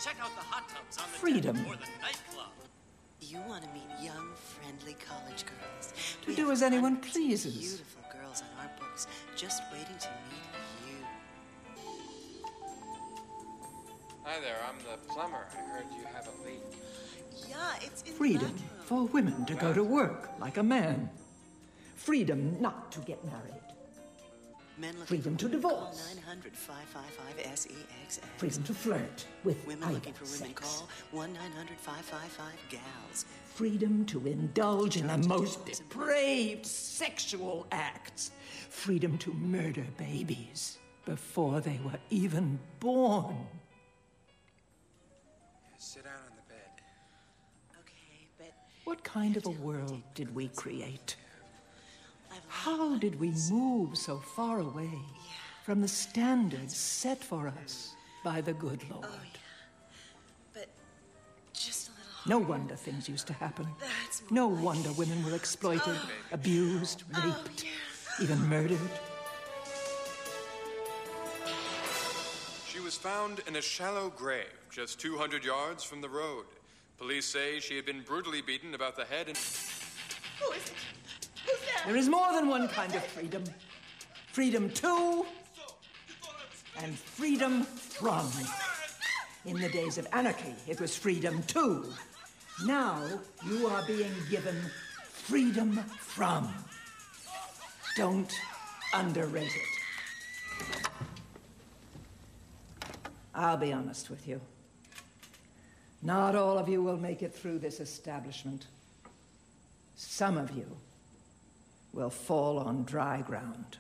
[0.03, 1.57] Check out the hot tubs on the Freedom.
[1.57, 2.53] deck or the nightclub.
[3.21, 5.93] You want to meet young, friendly college girls.
[6.27, 7.57] To do as anyone pleases.
[7.57, 8.03] Beautiful
[8.37, 11.07] girls on our books, just waiting to meet you.
[14.25, 15.47] Hi there, I'm the plumber.
[15.53, 16.63] I heard you have a leak.
[17.49, 21.11] Yeah, it's in Freedom for women to go to work like a man.
[21.95, 23.53] Freedom not to get married.
[24.79, 26.15] Men looking Freedom for to women, call divorce.
[26.17, 28.21] 900 555 SEXX.
[28.37, 30.61] Freedom to flirt with Women looking for women, sex.
[30.61, 33.25] call 1 900 555 GALS.
[33.57, 38.31] Freedom to indulge in the most depraved sexual acts.
[38.69, 43.35] Freedom to murder babies before they were even born.
[45.79, 46.83] Sit down on the bed.
[47.81, 48.53] Okay, but
[48.85, 51.17] What kind of a world did we create?
[52.49, 54.99] How did we move so far away
[55.65, 59.07] from the standards set for us by the good Lord?
[62.29, 63.67] No wonder things used to happen.
[64.31, 66.11] No wonder women were exploited, oh.
[66.33, 67.65] abused, oh, raped,
[68.21, 68.79] even murdered.
[72.69, 76.47] She was found in a shallow grave just 200 yards from the road.
[76.99, 79.39] Police say she had been brutally beaten about the head and.
[80.41, 80.75] Who is it?
[81.47, 81.87] Who's there?
[81.87, 83.45] There is more than one kind of freedom
[84.33, 85.25] freedom to
[86.83, 88.31] and freedom from.
[89.47, 91.87] In the days of anarchy, it was freedom to.
[92.65, 93.03] Now
[93.47, 94.57] you are being given
[95.11, 96.53] freedom from.
[97.97, 98.33] Don't
[98.95, 100.91] underrate it.
[103.35, 104.41] I'll be honest with you.
[106.03, 108.67] Not all of you will make it through this establishment.
[109.97, 110.67] Some of you
[111.93, 113.77] will fall on dry ground.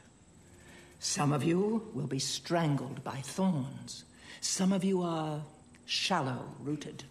[0.99, 4.05] Some of you will be strangled by thorns.
[4.41, 5.41] Some of you are
[5.87, 7.05] shallow rooted.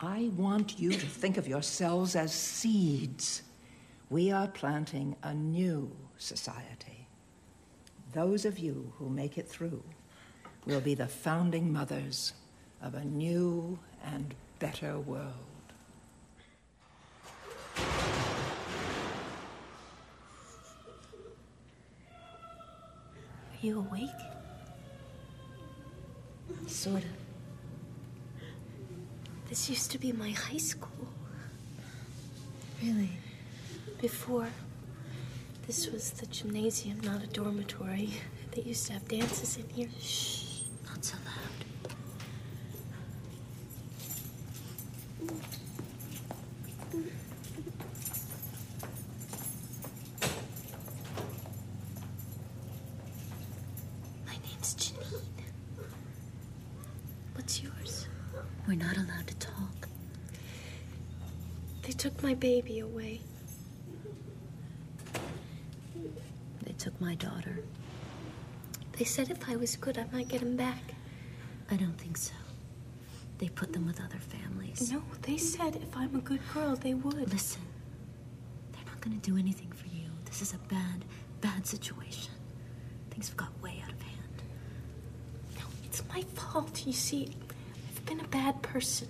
[0.00, 3.42] I want you to think of yourselves as seeds.
[4.10, 7.08] We are planting a new society.
[8.12, 9.82] Those of you who make it through
[10.66, 12.32] will be the founding mothers
[12.80, 15.34] of a new and better world.
[23.52, 24.10] Are you awake?
[26.68, 27.17] Sort of.
[29.48, 31.08] This used to be my high school.
[32.82, 33.10] Really?
[34.00, 34.48] Before,
[35.66, 38.10] this was the gymnasium, not a dormitory.
[38.52, 39.88] They used to have dances in here.
[40.00, 41.94] Shh, not so loud.
[54.26, 55.22] My name's Janine.
[57.34, 58.06] What's yours?
[58.66, 59.88] We're not allowed to talk.
[61.82, 63.20] They took my baby away.
[66.62, 67.60] They took my daughter.
[68.92, 70.94] They said if I was good, I might get him back.
[71.72, 72.34] I don't think so.
[73.38, 74.92] They put them with other families.
[74.92, 77.28] No, they said if I'm a good girl, they would.
[77.32, 77.62] Listen,
[78.70, 80.06] they're not going to do anything for you.
[80.24, 81.04] This is a bad,
[81.40, 82.30] bad situation.
[83.10, 84.42] Things have got way out of hand.
[85.56, 86.86] No, it's my fault.
[86.86, 87.34] You see,
[87.88, 89.08] I've been a bad person.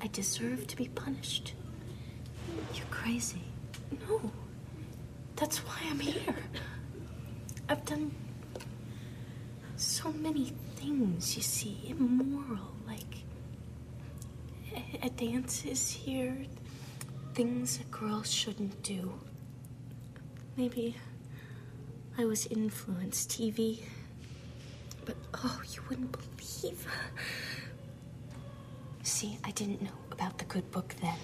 [0.00, 1.52] I deserve to be punished.
[2.72, 3.42] You're crazy.
[4.08, 4.32] No,
[5.34, 6.36] that's why I'm here.
[7.68, 8.14] I've done
[9.76, 13.24] so many things, you see, immoral, like
[14.74, 16.36] a, a dances here,
[17.34, 19.12] things a girl shouldn't do.
[20.56, 20.96] Maybe
[22.18, 23.82] I was influenced, TV.
[25.04, 26.86] But oh, you wouldn't believe.
[29.02, 31.18] See, I didn't know about the good book then.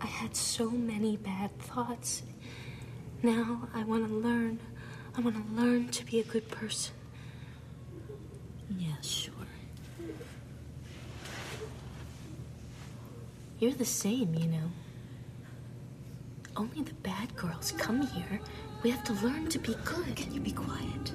[0.00, 2.22] I had so many bad thoughts.
[3.22, 4.60] Now I want to learn.
[5.18, 6.94] I want to learn to be a good person.
[8.78, 9.34] Yeah, sure.
[13.58, 14.70] You're the same, you know.
[16.56, 18.40] Only the bad girls come here.
[18.84, 20.14] We have to learn to be good.
[20.14, 21.12] Can you be quiet?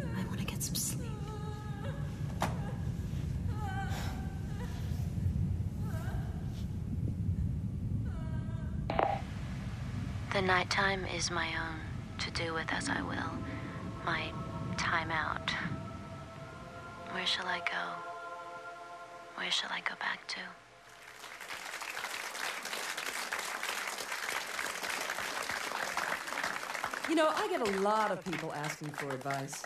[0.00, 1.02] I want to get some sleep.
[10.32, 11.80] The nighttime is my own,
[12.18, 13.32] to do with as I will.
[14.04, 14.32] My
[14.76, 15.50] time out.
[17.12, 17.84] Where shall I go?
[19.36, 20.40] Where shall I go back to?
[27.08, 29.62] You know, I get a lot of people asking for advice.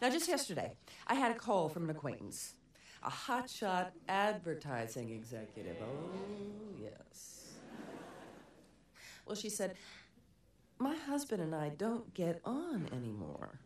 [0.00, 0.72] Now, just yesterday,
[1.06, 2.54] I had a call from an acquaintance,
[3.02, 5.76] a hotshot advertising executive.
[5.80, 6.10] Oh,
[6.80, 7.52] yes.
[9.26, 9.74] Well, she said,
[10.82, 13.60] My husband and I don't get on anymore.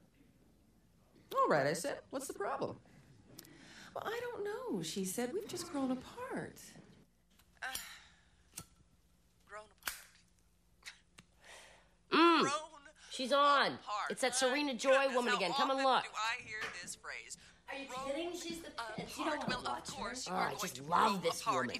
[1.34, 2.00] All right, I said.
[2.10, 2.76] What's the problem?
[3.94, 5.30] Well, I don't know, she said.
[5.32, 6.58] We've just grown apart.
[12.12, 12.48] Mm.
[13.10, 13.78] She's on.
[14.10, 15.52] It's that Serena Joy woman again.
[15.52, 16.04] Come and look.
[16.04, 17.36] I hear this phrase?
[17.68, 18.30] Are you kidding?
[18.32, 18.68] She's the
[19.18, 21.76] You don't want well, of course Oh, I just love this woman.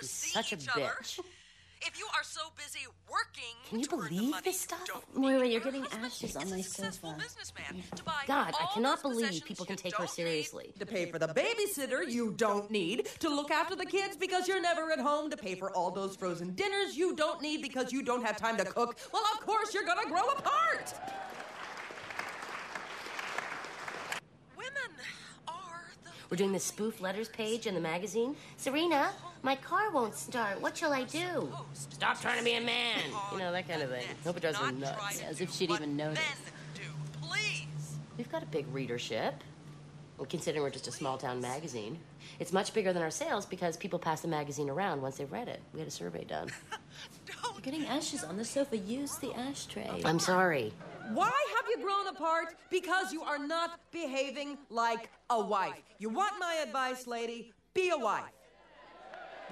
[0.00, 1.20] She's such a bitch.
[1.82, 4.86] If you are so busy working Can you believe this stuff?
[5.14, 7.16] Moira, you're getting ashes on my sofa.
[8.26, 10.74] God, I cannot believe people can take her seriously.
[10.78, 14.60] to pay for the babysitter you don't need, to look after the kids because you're
[14.60, 18.02] never at home, to pay for all those frozen dinners you don't need because you
[18.02, 20.92] don't have time to cook, well, of course you're gonna grow apart.
[24.56, 24.72] Women
[25.48, 25.88] are.
[26.28, 28.36] We're doing the spoof letters page in the magazine.
[28.58, 29.12] Serena,
[29.42, 30.60] my car won't start.
[30.60, 31.52] What shall I do?
[31.72, 33.00] Stop trying to be a man.
[33.32, 34.04] You know, that kind of thing.
[34.24, 35.22] Hope it drives her nuts.
[35.22, 36.20] As if she'd even notice.
[38.16, 39.42] We've got a big readership.
[40.18, 41.98] Well, considering we're just a small town magazine,
[42.38, 45.48] it's much bigger than our sales because people pass the magazine around once they've read
[45.48, 45.62] it.
[45.72, 46.48] We had a survey done.
[47.26, 48.76] You're getting ashes on the sofa.
[48.76, 50.02] Use the ashtray.
[50.04, 50.74] I'm sorry.
[51.14, 52.56] Why have you grown apart?
[52.70, 55.82] Because you are not behaving like a wife.
[55.98, 57.52] You want my advice, lady?
[57.74, 58.24] Be a wife.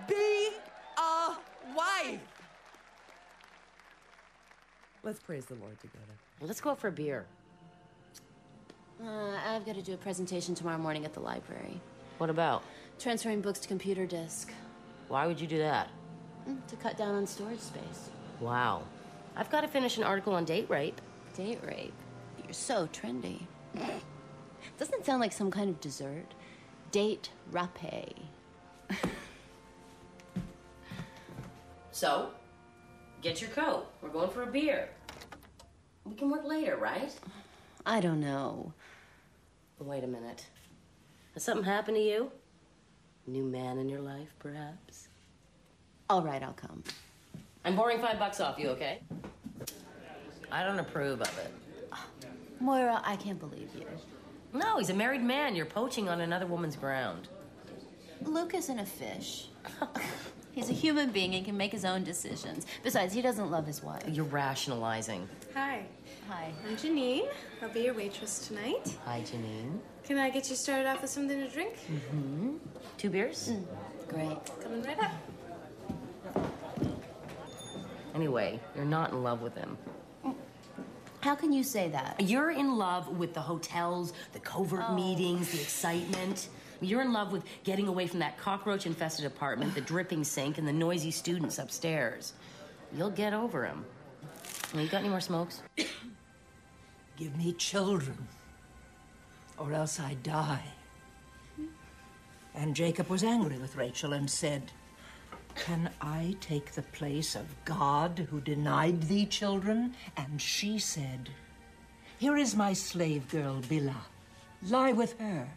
[0.06, 0.50] Be
[0.98, 1.30] a
[1.74, 2.20] wife.
[5.02, 6.04] Let's praise the Lord together.
[6.40, 7.26] Let's go out for a beer.
[9.02, 11.80] Uh, I've got to do a presentation tomorrow morning at the library.
[12.18, 12.64] What about?
[12.98, 14.52] Transferring books to computer disk.
[15.08, 15.88] Why would you do that?
[16.48, 18.10] Mm, To cut down on storage space.
[18.40, 18.82] Wow.
[19.36, 21.00] I've got to finish an article on date rape.
[21.36, 21.94] Date rape?
[22.42, 23.42] You're so trendy.
[24.78, 26.34] Doesn't sound like some kind of dessert.
[26.90, 28.27] Date rape.
[31.98, 32.30] So,
[33.22, 33.88] get your coat.
[34.00, 34.88] We're going for a beer.
[36.04, 37.12] We can work later, right?
[37.84, 38.72] I don't know.
[39.80, 40.46] Wait a minute.
[41.34, 42.30] Has something happened to you?
[43.26, 45.08] New man in your life, perhaps?
[46.08, 46.84] All right, I'll come.
[47.64, 49.00] I'm borrowing five bucks off you, okay?
[50.52, 51.52] I don't approve of it.
[52.60, 53.88] Moira, I can't believe you.
[54.52, 55.56] No, he's a married man.
[55.56, 57.26] You're poaching on another woman's ground.
[58.22, 59.48] Luke isn't a fish.
[60.58, 62.66] He's a human being and can make his own decisions.
[62.82, 64.02] Besides, he doesn't love his wife.
[64.08, 65.28] You're rationalizing.
[65.54, 65.84] Hi.
[66.28, 66.52] Hi.
[66.66, 67.28] I'm Janine.
[67.62, 68.92] I'll be your waitress tonight.
[69.04, 69.78] Hi, Janine.
[70.02, 71.74] Can I get you started off with something to drink?
[71.88, 72.56] Mm-hmm.
[72.96, 73.52] Two beers?
[74.08, 74.36] Great.
[74.60, 75.12] Coming right up.
[78.16, 79.78] Anyway, you're not in love with him.
[81.20, 82.16] How can you say that?
[82.20, 84.94] You're in love with the hotels, the covert Oh.
[84.96, 86.48] meetings, the excitement.
[86.80, 90.68] You're in love with getting away from that cockroach infested apartment, the dripping sink, and
[90.68, 92.34] the noisy students upstairs.
[92.96, 93.84] You'll get over him.
[94.72, 95.62] Well, you got any more smokes?
[97.16, 98.28] Give me children,
[99.58, 100.62] or else I die.
[102.54, 104.70] And Jacob was angry with Rachel and said,
[105.54, 109.94] Can I take the place of God who denied thee children?
[110.16, 111.30] And she said,
[112.18, 113.94] Here is my slave girl, Bilhah.
[114.62, 115.48] Lie with her,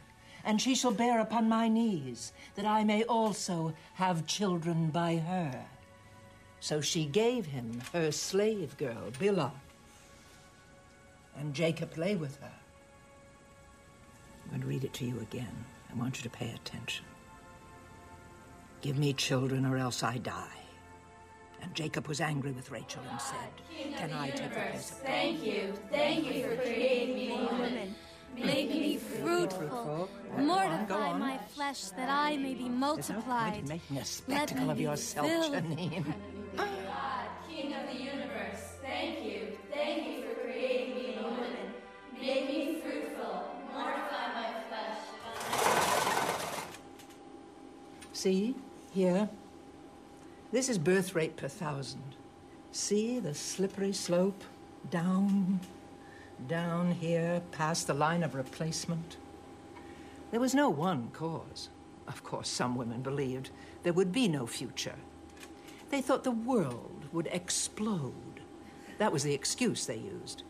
[0.44, 5.66] and she shall bear upon my knees, that I may also have children by her.
[6.60, 9.52] So she gave him her slave girl, Bilhah.
[11.38, 12.52] And Jacob lay with her.
[14.44, 15.66] I'm going to read it to you again.
[15.92, 17.06] I want you to pay attention.
[18.82, 20.62] Give me children, or else I die.
[21.62, 23.38] And Jacob was angry with Rachel and said,
[23.94, 25.74] ah, Can I take the place of Thank you.
[25.92, 27.96] Thank you for creating me a woman.
[28.36, 30.10] Make me fruitful.
[30.38, 33.68] Mortify my flesh that I may be There's no point multiplied.
[33.68, 36.06] making a spectacle of yourself, Janine.
[36.58, 36.68] God,
[37.50, 39.58] King of the universe, thank you.
[39.74, 41.74] Thank you for creating me a woman.
[42.20, 43.44] Make me fruitful.
[43.74, 44.98] Mortify my flesh.
[48.14, 48.56] See,
[48.94, 49.30] here.
[50.52, 52.16] This is birth rate per thousand.
[52.72, 54.44] See the slippery slope?
[54.90, 55.60] Down,
[56.48, 59.18] down here, past the line of replacement.
[60.32, 61.70] There was no one cause.
[62.08, 63.50] Of course, some women believed
[63.84, 64.96] there would be no future.
[65.90, 68.42] They thought the world would explode.
[68.98, 70.44] That was the excuse they used.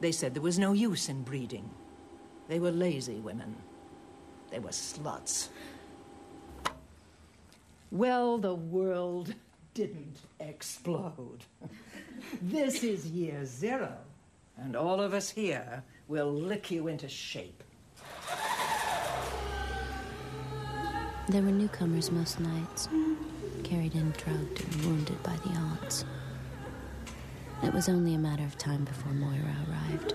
[0.00, 1.70] They said there was no use in breeding.
[2.48, 3.54] They were lazy women.
[4.50, 5.48] They were sluts.
[7.90, 9.34] Well, the world
[9.74, 11.44] didn't explode.
[12.42, 13.96] this is year zero,
[14.62, 17.62] and all of us here will lick you into shape.
[21.28, 22.88] There were newcomers most nights,
[23.62, 26.04] carried in drugged and wounded by the odds.
[27.62, 30.14] It was only a matter of time before Moira arrived.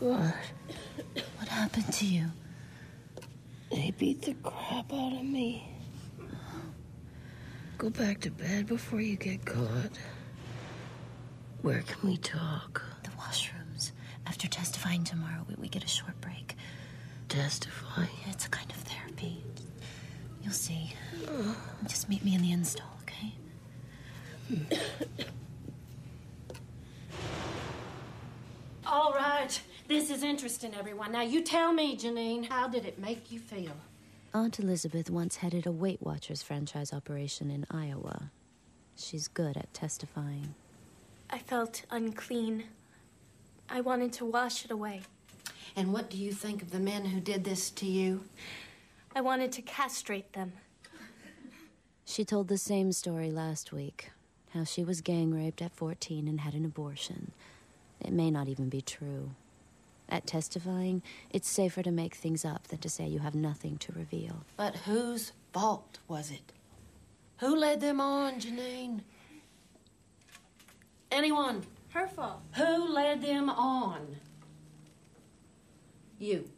[0.00, 0.34] God.
[1.38, 2.26] What happened to you?
[3.70, 5.68] They beat the crap out of me.
[7.78, 9.98] Go back to bed before you get caught.
[11.62, 12.82] Where can we talk?
[13.02, 13.92] The washrooms.
[14.26, 16.56] After testifying tomorrow, we, we get a short break.
[17.28, 18.02] Testify?
[18.02, 19.42] Yeah, it's a kind of therapy.
[20.42, 20.92] You'll see.
[21.86, 23.34] Just meet me in the install, okay?
[28.86, 29.60] All right.
[29.86, 31.12] This is interesting, everyone.
[31.12, 33.72] Now, you tell me, Janine, how did it make you feel?
[34.32, 38.30] Aunt Elizabeth once headed a Weight Watchers franchise operation in Iowa.
[38.96, 40.54] She's good at testifying.
[41.28, 42.64] I felt unclean.
[43.68, 45.02] I wanted to wash it away.
[45.76, 48.24] And what do you think of the men who did this to you?
[49.14, 50.54] I wanted to castrate them.
[52.06, 54.10] She told the same story last week
[54.54, 57.32] how she was gang raped at 14 and had an abortion.
[58.00, 59.32] It may not even be true.
[60.08, 63.92] At testifying, it's safer to make things up than to say you have nothing to
[63.92, 64.44] reveal.
[64.56, 66.52] But whose fault was it?
[67.38, 69.00] Who led them on, Janine?
[71.10, 71.62] Anyone?
[71.90, 72.42] Her fault.
[72.56, 74.16] Who led them on?
[76.18, 76.48] You.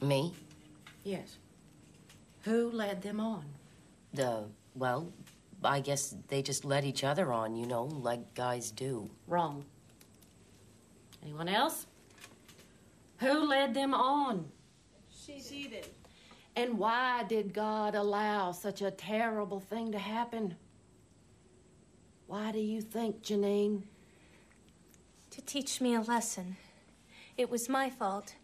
[0.00, 0.32] Me?
[1.04, 1.38] Yes.
[2.42, 3.44] Who led them on?
[4.14, 5.12] The, well,
[5.64, 9.10] I guess they just led each other on, you know, like guys do.
[9.26, 9.64] Wrong.
[11.22, 11.86] Anyone else?
[13.22, 14.50] Who led them on?
[15.08, 15.86] She, she did.
[16.56, 20.56] And why did God allow such a terrible thing to happen?
[22.26, 23.84] Why do you think, Janine?
[25.30, 26.56] To teach me a lesson.
[27.36, 28.34] It was my fault.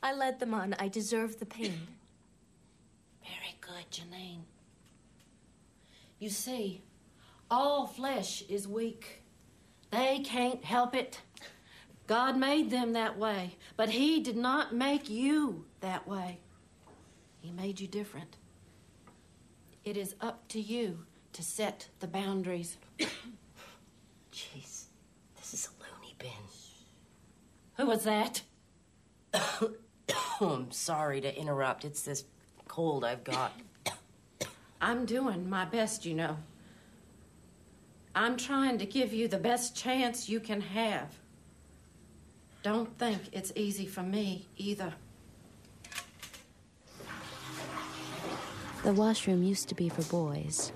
[0.00, 0.76] I led them on.
[0.78, 1.88] I deserve the pain.
[3.24, 4.42] Very good, Janine.
[6.20, 6.82] You see,
[7.50, 9.22] all flesh is weak.
[9.90, 11.20] They can't help it.
[12.10, 16.40] God made them that way, but He did not make you that way.
[17.38, 18.36] He made you different.
[19.84, 21.04] It is up to you
[21.34, 22.78] to set the boundaries.
[24.32, 24.86] Jeez,
[25.36, 26.30] this is a loony bin.
[27.76, 28.42] Who was that?
[30.40, 31.84] I'm sorry to interrupt.
[31.84, 32.24] It's this
[32.66, 33.52] cold I've got.
[34.80, 36.38] I'm doing my best, you know.
[38.16, 41.19] I'm trying to give you the best chance you can have.
[42.62, 44.92] Don't think it's easy for me either.
[48.82, 50.72] The washroom used to be for boys.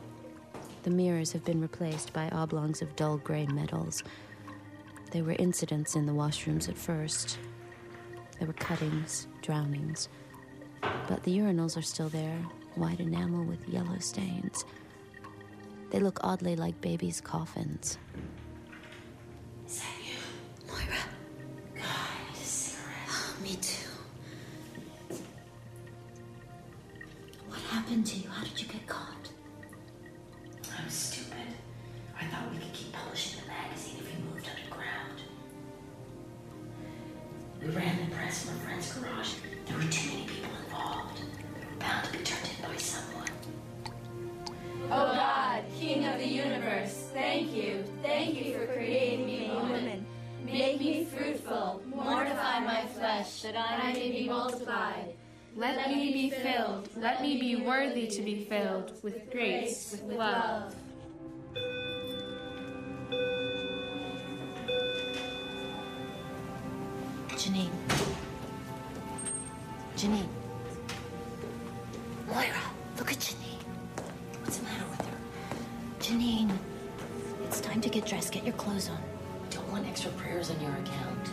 [0.83, 4.03] The mirrors have been replaced by oblongs of dull gray metals.
[5.11, 7.39] There were incidents in the washrooms at first.
[8.39, 10.09] There were cuttings, drownings.
[11.09, 12.39] But the urinals are still there,
[12.75, 14.65] white enamel with yellow stains.
[15.91, 17.99] They look oddly like babies' coffins.
[23.45, 23.89] Me too.
[27.47, 28.31] What happened to you?
[28.31, 28.64] How did you
[59.05, 60.75] filled with grace, with love.
[67.37, 67.71] Janine.
[69.97, 70.29] Janine.
[72.27, 72.47] Moira,
[72.99, 73.63] look at Janine.
[74.43, 75.17] What's the matter with her?
[76.01, 76.57] Janine,
[77.45, 78.33] it's time to get dressed.
[78.33, 79.03] Get your clothes on.
[79.51, 81.29] Don't want extra prayers on your account.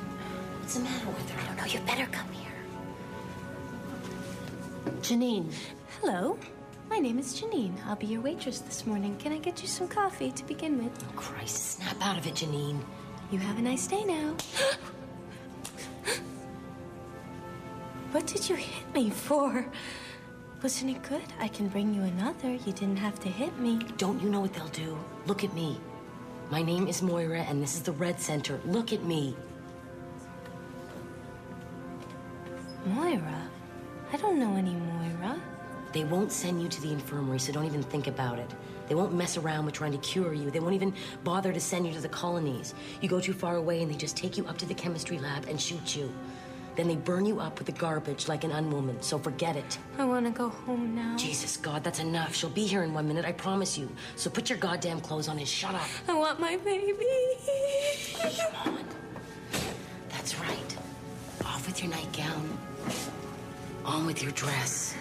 [0.59, 1.41] What's the matter with her?
[1.41, 1.65] I don't know.
[1.65, 2.51] You better come here.
[5.01, 5.51] Janine.
[6.01, 6.37] Hello.
[6.91, 7.73] My name is Janine.
[7.87, 9.15] I'll be your waitress this morning.
[9.15, 10.91] Can I get you some coffee to begin with?
[11.07, 12.81] Oh, Christ, snap out of it, Janine.
[13.31, 14.35] You have a nice day now.
[18.11, 19.65] what did you hit me for?
[20.61, 21.23] Wasn't it good?
[21.39, 22.51] I can bring you another.
[22.51, 23.79] You didn't have to hit me.
[23.97, 24.99] Don't you know what they'll do?
[25.27, 25.79] Look at me.
[26.49, 28.59] My name is Moira, and this is the Red Center.
[28.65, 29.33] Look at me.
[32.85, 33.47] Moira?
[34.11, 35.41] I don't know any Moira.
[35.93, 38.49] They won't send you to the infirmary, so don't even think about it.
[38.87, 40.51] They won't mess around with trying to cure you.
[40.51, 42.73] They won't even bother to send you to the colonies.
[43.01, 45.47] You go too far away and they just take you up to the chemistry lab
[45.47, 46.11] and shoot you.
[46.75, 49.77] Then they burn you up with the garbage like an unwoman, so forget it.
[49.97, 51.17] I want to go home now.
[51.17, 52.33] Jesus, God, that's enough.
[52.33, 53.89] She'll be here in one minute, I promise you.
[54.15, 55.87] So put your goddamn clothes on and shut up.
[56.07, 57.05] I want my baby.
[58.21, 58.85] Come on.
[60.09, 60.77] That's right.
[61.45, 62.57] Off with your nightgown.
[63.83, 64.95] On with your dress.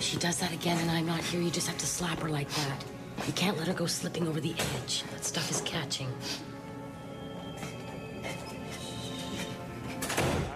[0.00, 1.40] She does that again and I'm not here.
[1.40, 2.84] You just have to slap her like that.
[3.26, 5.04] You can't let her go slipping over the edge.
[5.12, 6.08] That stuff is catching.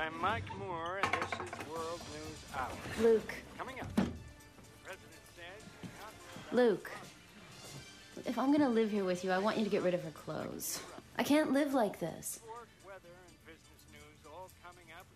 [0.00, 2.68] I'm Mike Moore, and this is World News Hour.
[3.00, 3.34] Luke.
[3.58, 3.86] Coming up,
[4.84, 6.90] President says Luke.
[8.24, 10.10] If I'm gonna live here with you, I want you to get rid of her
[10.10, 10.80] clothes.
[11.18, 12.40] I can't live like this.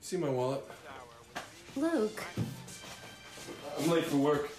[0.01, 0.65] See my wallet?
[1.77, 2.25] Luke,
[3.81, 4.51] I'm late for work.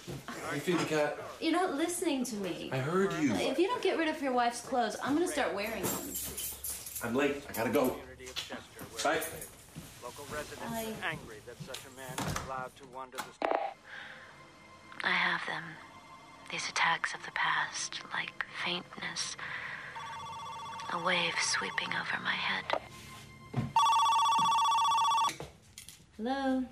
[0.50, 1.16] I feed the cat.
[1.40, 2.70] you're not listening to me.
[2.72, 3.32] I heard you.
[3.34, 6.00] If you don't get rid of your wife's clothes, I'm gonna start wearing them.
[7.04, 7.44] I'm late.
[7.48, 7.96] I gotta go.
[9.04, 9.20] Bye.
[10.02, 13.48] local residents I- are angry that such a man is allowed to wander the.
[15.04, 15.62] I have them.
[16.50, 19.36] These attacks of the past, like faintness.
[20.92, 22.80] A wave sweeping over my head.
[26.16, 26.64] Hello?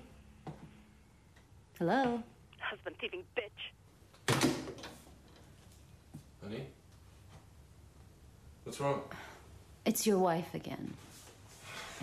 [1.79, 2.23] Hello?
[2.71, 4.51] Husband thieving bitch.
[6.41, 6.65] Honey?
[8.63, 9.01] What's wrong?
[9.85, 10.93] It's your wife again.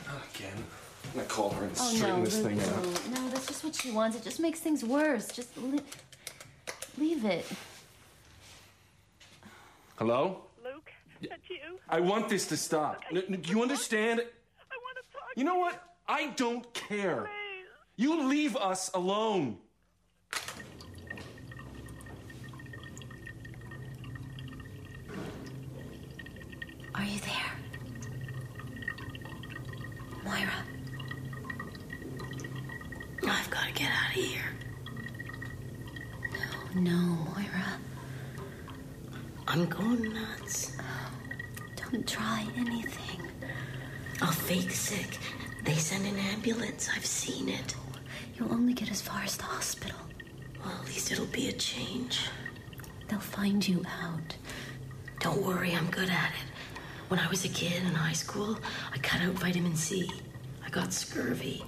[0.06, 0.52] Not again.
[1.04, 2.82] I'm gonna call her and Oh straighten no, this Luke, thing out.
[3.14, 4.14] no, no, that's just what she wants.
[4.18, 5.28] It just makes things worse.
[5.28, 5.80] Just li-
[6.98, 7.46] leave it.
[9.96, 10.42] Hello?
[10.62, 10.90] Luke,
[11.22, 11.78] that's you.
[11.88, 13.02] I want this to stop.
[13.10, 14.20] N- n- do you understand?
[14.20, 15.28] I want to talk.
[15.34, 15.82] You know what?
[16.06, 17.30] I don't care.
[17.96, 19.56] You leave us alone.
[26.98, 27.52] Are you there?
[30.24, 30.50] Moira.
[33.24, 34.42] I've got to get out of here.
[36.74, 36.98] No, no,
[37.30, 37.78] Moira.
[39.46, 40.76] I'm going nuts.
[41.76, 43.22] Don't try anything.
[44.20, 45.18] I'll fake sick.
[45.64, 46.88] They send an ambulance.
[46.94, 47.76] I've seen it.
[48.36, 49.98] You'll only get as far as the hospital.
[50.64, 52.26] Well, at least it'll be a change.
[53.06, 54.34] They'll find you out.
[55.20, 56.57] Don't worry, I'm good at it.
[57.08, 58.58] When I was a kid in high school,
[58.92, 60.10] I cut out vitamin C.
[60.64, 61.64] I got scurvy.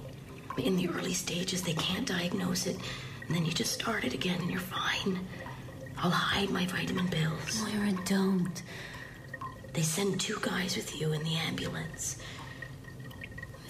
[0.57, 2.77] In the early stages, they can't diagnose it,
[3.25, 5.19] and then you just start it again and you're fine.
[5.97, 7.63] I'll hide my vitamin pills.
[7.63, 8.61] Moira, don't.
[9.73, 12.17] They send two guys with you in the ambulance.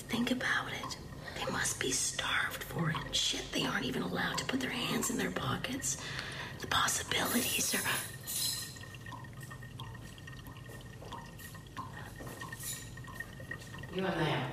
[0.09, 0.97] Think about it.
[1.35, 3.15] They must be starved for it.
[3.15, 5.95] Shit, they aren't even allowed to put their hands in their pockets.
[6.59, 7.79] The possibilities are.
[13.93, 14.51] You and them.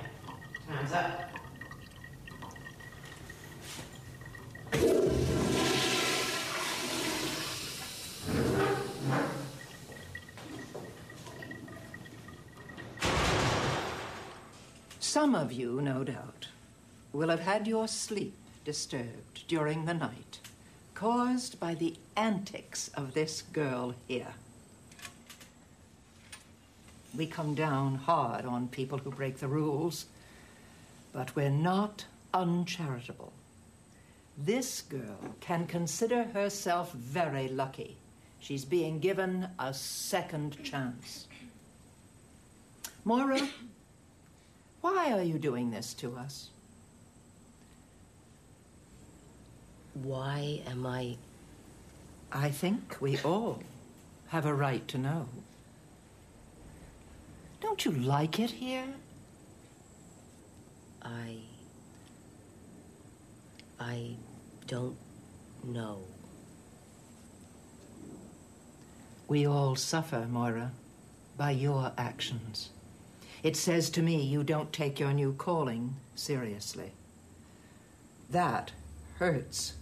[0.67, 1.29] Time's up.
[14.99, 16.47] Some of you, no doubt,
[17.13, 18.35] will have had your sleep
[18.65, 20.39] disturbed during the night,
[20.95, 24.33] caused by the antics of this girl here.
[27.15, 30.05] We come down hard on people who break the rules,
[31.11, 33.33] but we're not uncharitable.
[34.37, 37.97] This girl can consider herself very lucky.
[38.39, 41.27] She's being given a second chance.
[43.03, 43.49] Moira,
[44.81, 46.49] why are you doing this to us?
[49.93, 51.17] Why am I.
[52.31, 53.61] I think we all
[54.27, 55.27] have a right to know.
[57.61, 58.87] Don't you like it here?
[61.01, 61.37] I.
[63.79, 64.15] I
[64.67, 64.97] don't
[65.63, 65.99] know.
[69.27, 70.71] We all suffer, Moira,
[71.37, 72.69] by your actions.
[73.43, 76.91] It says to me you don't take your new calling seriously.
[78.29, 78.71] That
[79.17, 79.73] hurts.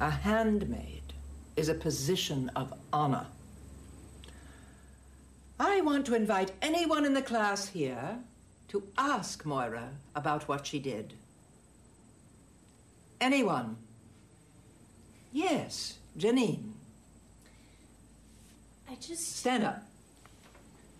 [0.00, 1.14] A handmaid
[1.56, 3.26] is a position of honor.
[5.60, 8.18] I want to invite anyone in the class here
[8.68, 11.14] to ask Moira about what she did.
[13.20, 13.76] Anyone?
[15.32, 16.74] Yes, Janine.
[18.88, 19.36] I just.
[19.36, 19.82] Stand up.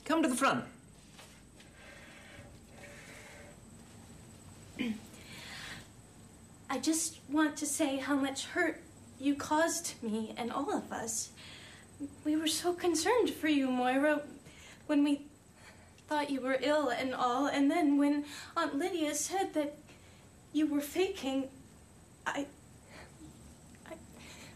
[0.05, 0.65] Come to the front.
[6.71, 8.83] I just want to say how much hurt
[9.21, 11.31] you caused me and all of us.
[12.25, 14.23] We were so concerned for you, Moira,
[14.89, 15.27] when we
[16.09, 18.25] thought you were ill and all, and then when
[18.57, 19.77] Aunt Lydia said that
[20.53, 21.49] you were faking,
[22.27, 22.47] I.
[23.87, 23.95] I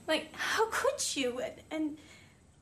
[0.09, 1.41] like, how could you?
[1.41, 1.99] And, and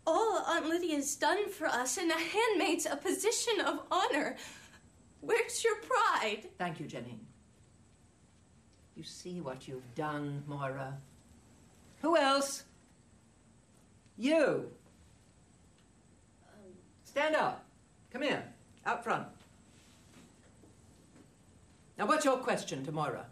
[0.07, 4.37] all Aunt Lydia's done for us, and a handmaid's a position of honor.
[5.21, 6.49] Where's your pride?
[6.59, 7.21] Thank you, Janine.
[8.97, 10.99] You see what you've done, Moira.
[12.03, 12.65] Who else?
[14.17, 14.71] You.
[17.11, 17.65] Stand up.
[18.13, 18.45] Come here.
[18.87, 19.27] Out front.
[21.99, 23.27] Now, what's your question to Moira?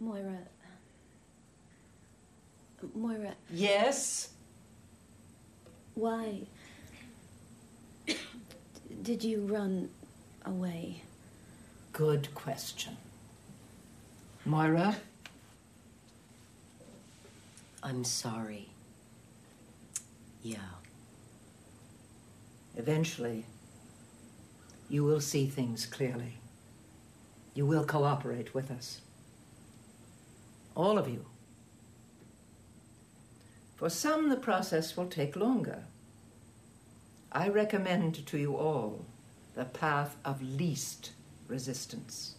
[0.00, 0.38] Moira.
[2.94, 4.30] Moira, Yes?
[5.94, 6.40] why
[9.02, 9.90] did you run
[10.44, 11.02] away?
[11.92, 12.96] Good question.
[14.44, 14.96] Moira?
[17.82, 18.70] I'm sorry.
[20.42, 20.58] Yeah.
[22.76, 23.46] Eventually,
[24.88, 26.38] you will see things clearly.
[27.54, 29.00] You will cooperate with us.
[30.74, 31.26] All of you.
[33.76, 35.84] For some, the process will take longer.
[37.32, 39.04] I recommend to you all
[39.54, 41.12] the path of least
[41.48, 42.34] resistance.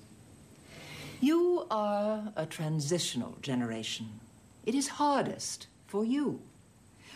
[1.19, 4.19] You are a transitional generation.
[4.65, 6.41] It is hardest for you.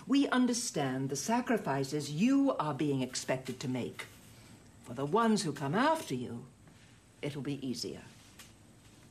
[0.08, 4.06] We understand the sacrifices you are being expected to make.
[4.84, 6.46] For the ones who come after you,
[7.24, 8.02] it'll be easier.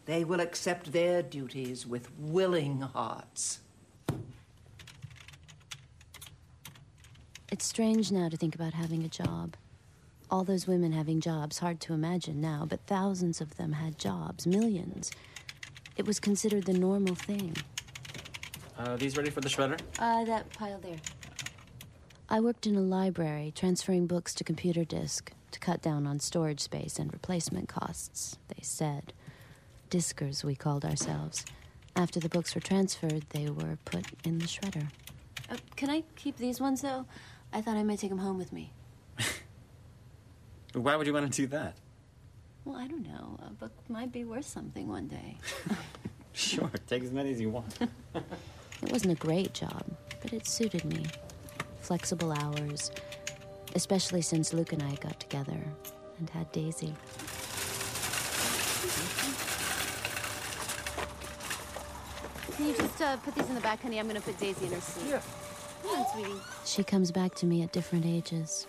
[0.06, 3.58] They will accept their duties with willing hearts.
[7.50, 9.56] It's strange now to think about having a job.
[10.30, 14.46] All those women having jobs, hard to imagine now, but thousands of them had jobs,
[14.46, 15.10] millions.
[15.96, 17.56] It was considered the normal thing.
[18.78, 19.80] Uh, these ready for the shredder?
[19.98, 20.98] Uh, that pile there.
[22.28, 26.60] I worked in a library, transferring books to computer disk to cut down on storage
[26.60, 29.12] space and replacement costs, they said.
[29.90, 31.44] Diskers, we called ourselves.
[31.94, 34.88] After the books were transferred, they were put in the shredder.
[35.48, 37.06] Uh, can I keep these ones, though?
[37.52, 38.72] I thought I might take them home with me.
[40.72, 41.76] Why would you want to do that?
[42.64, 43.38] Well, I don't know.
[43.46, 45.38] A book might be worth something one day.
[46.34, 47.78] Sure, take as many as you want.
[48.82, 49.84] It wasn't a great job,
[50.20, 51.06] but it suited me.
[51.80, 52.90] Flexible hours,
[53.74, 55.58] especially since Luke and I got together
[56.18, 56.94] and had Daisy.
[62.56, 63.98] Can you just uh, put these in the back, honey?
[63.98, 65.10] I'm gonna put Daisy in her seat.
[65.10, 65.20] Yeah.
[65.82, 66.40] Come on, sweetie.
[66.64, 68.66] She comes back to me at different ages.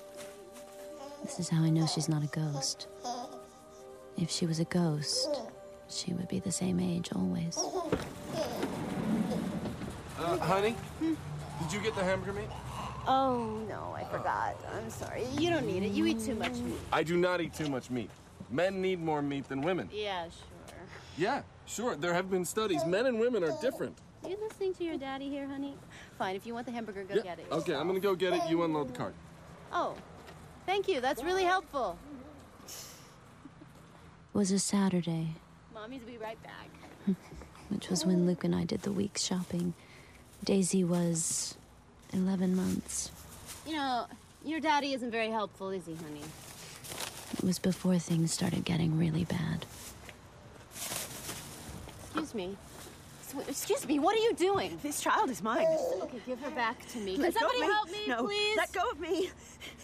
[1.23, 2.87] This is how I know she's not a ghost.
[4.17, 5.41] If she was a ghost,
[5.87, 7.57] she would be the same age always.
[10.25, 12.49] Uh, honey, did you get the hamburger meat?
[13.07, 14.55] Oh no, I forgot.
[14.75, 15.23] I'm sorry.
[15.37, 15.91] You don't need it.
[15.91, 16.79] You eat too much meat.
[16.91, 18.09] I do not eat too much meat.
[18.49, 19.87] Men need more meat than women.
[19.93, 20.77] Yeah, sure.
[21.15, 21.95] Yeah, sure.
[21.95, 22.83] There have been studies.
[22.85, 23.95] Men and women are different.
[24.23, 25.75] Are you listening to your daddy here, honey?
[26.17, 26.35] Fine.
[26.35, 27.45] If you want the hamburger, go Yeah, get it.
[27.51, 28.41] Okay, I'm gonna go get it.
[28.49, 29.13] You unload the cart.
[29.71, 29.93] Oh,
[30.65, 31.01] thank you.
[31.01, 31.99] That's really helpful.
[32.65, 32.73] It
[34.33, 35.35] was a Saturday,
[35.71, 37.15] Mommy's be right back.
[37.69, 39.75] which was when Luke and I did the week's shopping.
[40.45, 41.55] Daisy was
[42.13, 43.11] 11 months.
[43.65, 44.05] You know,
[44.45, 46.21] your daddy isn't very helpful, is he, honey?
[47.33, 49.65] It was before things started getting really bad.
[52.13, 52.55] Excuse me.
[53.49, 54.79] Excuse me, what are you doing?
[54.81, 55.65] This child is mine.
[56.03, 57.17] Okay, give her back to me.
[57.17, 57.73] Let Can go of somebody me.
[57.73, 58.55] help me, No, please?
[58.57, 59.29] let go of me.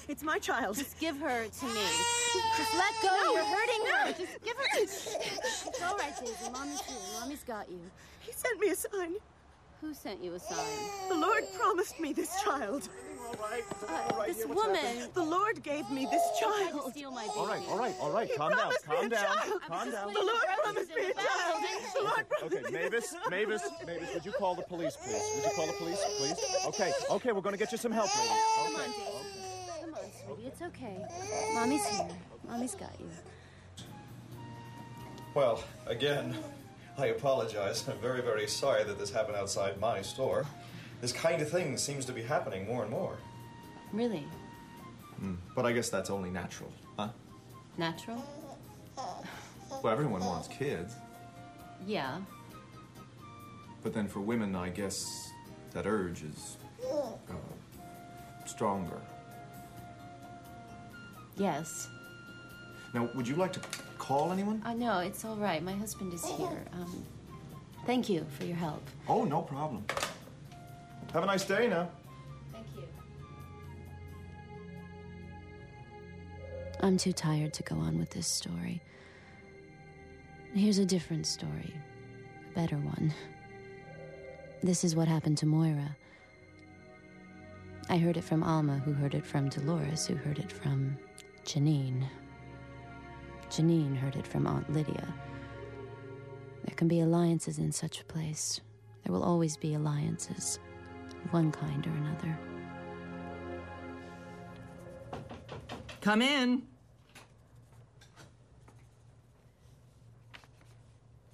[0.08, 0.78] It's my child.
[0.78, 1.74] Just give her to me.
[2.58, 3.08] Just let go.
[3.10, 3.92] No, You're hurting no.
[3.98, 4.14] her.
[4.14, 4.64] Just give her.
[4.76, 6.50] It's all right, Daisy.
[6.52, 6.98] Mommy's here.
[7.20, 7.80] Mommy's got you.
[8.22, 9.16] He sent me a sign.
[9.82, 10.58] Who sent you a sign?
[11.10, 12.88] The Lord promised me this child.
[13.88, 15.10] Uh, this woman.
[15.14, 16.92] The Lord gave me this tried to child.
[16.92, 18.30] steal my All right, all right, all right.
[18.30, 19.62] He Calm down, promised me calm a down, child.
[19.68, 20.14] calm down.
[20.14, 21.64] The Lord promised me a child.
[21.96, 25.24] The Lord promised Okay, Mavis, Mavis, Mavis, would you call the police, please?
[25.36, 26.36] Would you call the police, please?
[26.68, 28.30] Okay, okay, we're gonna get you some help, lady.
[28.30, 28.92] Come on, Okay.
[29.82, 30.00] Come on,
[30.36, 30.48] sweetie.
[30.48, 31.06] It's okay.
[31.56, 32.08] Mommy's here.
[32.48, 33.10] Mommy's got you.
[35.34, 36.36] Well, again,
[37.02, 37.88] I apologize.
[37.90, 40.46] I'm very, very sorry that this happened outside my store.
[41.02, 43.18] This kind of thing seems to be happening more and more.
[43.92, 44.24] Really?
[45.20, 47.10] Hmm, But I guess that's only natural, huh?
[47.78, 48.24] Natural?
[48.96, 50.94] Well, everyone wants kids.
[51.88, 52.18] Yeah.
[53.82, 55.32] But then for women, I guess
[55.72, 57.34] that urge is uh,
[58.46, 59.02] stronger.
[61.36, 61.88] Yes.
[62.94, 63.62] Now, would you like to
[64.12, 64.62] call anyone?
[64.66, 65.64] Uh, no, it's all right.
[65.64, 66.64] My husband is here.
[66.74, 67.06] Um,
[67.86, 68.84] thank you for your help.
[69.08, 69.86] Oh, no problem.
[71.14, 71.90] Have a nice day now.
[72.52, 72.84] Thank you.
[76.82, 78.82] I'm too tired to go on with this story.
[80.54, 81.74] Here's a different story,
[82.52, 83.14] a better one.
[84.62, 85.96] This is what happened to Moira.
[87.90, 90.98] I heard it from Alma, who heard it from Dolores, who heard it from
[91.46, 92.06] Janine.
[93.52, 95.14] Janine heard it from Aunt Lydia.
[96.64, 98.62] There can be alliances in such a place.
[99.04, 100.58] There will always be alliances,
[101.32, 102.40] one kind or another.
[106.00, 106.62] Come in.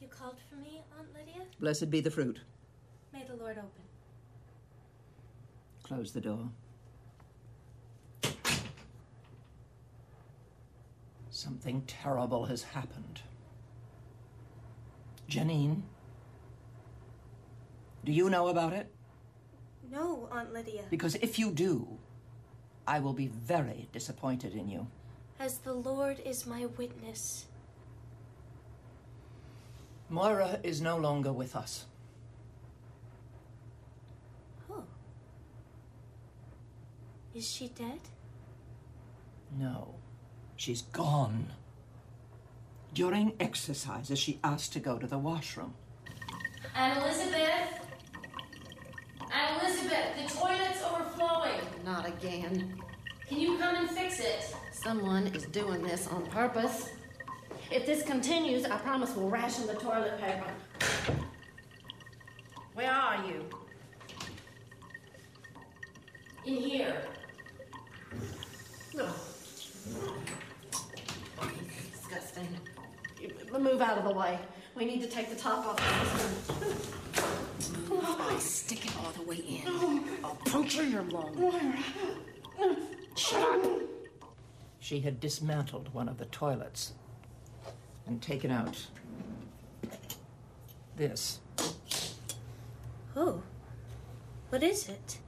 [0.01, 1.45] You called for me, Aunt Lydia?
[1.59, 2.39] Blessed be the fruit.
[3.13, 3.69] May the Lord open.
[5.83, 6.49] Close the door.
[11.37, 13.21] Something terrible has happened.
[15.29, 15.83] Janine,
[18.03, 18.91] do you know about it?
[19.91, 20.85] No, Aunt Lydia.
[20.89, 21.99] Because if you do,
[22.87, 24.87] I will be very disappointed in you.
[25.39, 27.45] As the Lord is my witness.
[30.09, 31.85] Moira is no longer with us.
[34.71, 34.85] Oh.
[37.35, 37.99] Is she dead?
[39.55, 39.96] No,
[40.57, 41.53] she's gone.
[42.93, 45.73] During exercises, she asked to go to the washroom.
[46.75, 47.79] Aunt Elizabeth?
[49.31, 51.61] Aunt Elizabeth, the toilet's overflowing.
[51.85, 52.81] Not again.
[53.27, 54.55] Can you come and fix it?
[54.71, 56.89] Someone is doing this on purpose.
[57.69, 60.49] If this continues, I promise we'll ration the toilet paper.
[62.73, 63.45] Where are you?
[66.45, 67.01] In here.
[68.95, 69.09] No.
[72.17, 72.47] Disgusting.
[73.59, 74.39] Move out of the way.
[74.75, 76.87] We need to take the top off this
[77.89, 78.05] one.
[78.19, 80.03] I stick it all the way in.
[80.23, 81.75] I'll puncture your lung.
[83.15, 83.81] Shut up!
[84.79, 86.93] She had dismantled one of the toilets
[88.05, 88.87] and taken out
[90.95, 91.39] this.
[93.15, 93.43] Oh.
[94.49, 95.19] What is it?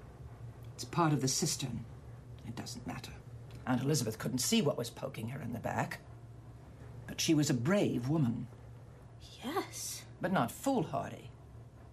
[0.75, 1.85] It's part of the cistern.
[2.47, 3.11] It doesn't matter.
[3.67, 5.99] Aunt Elizabeth couldn't see what was poking her in the back.
[7.09, 8.45] But she was a brave woman.
[9.43, 10.03] Yes.
[10.21, 11.31] But not foolhardy.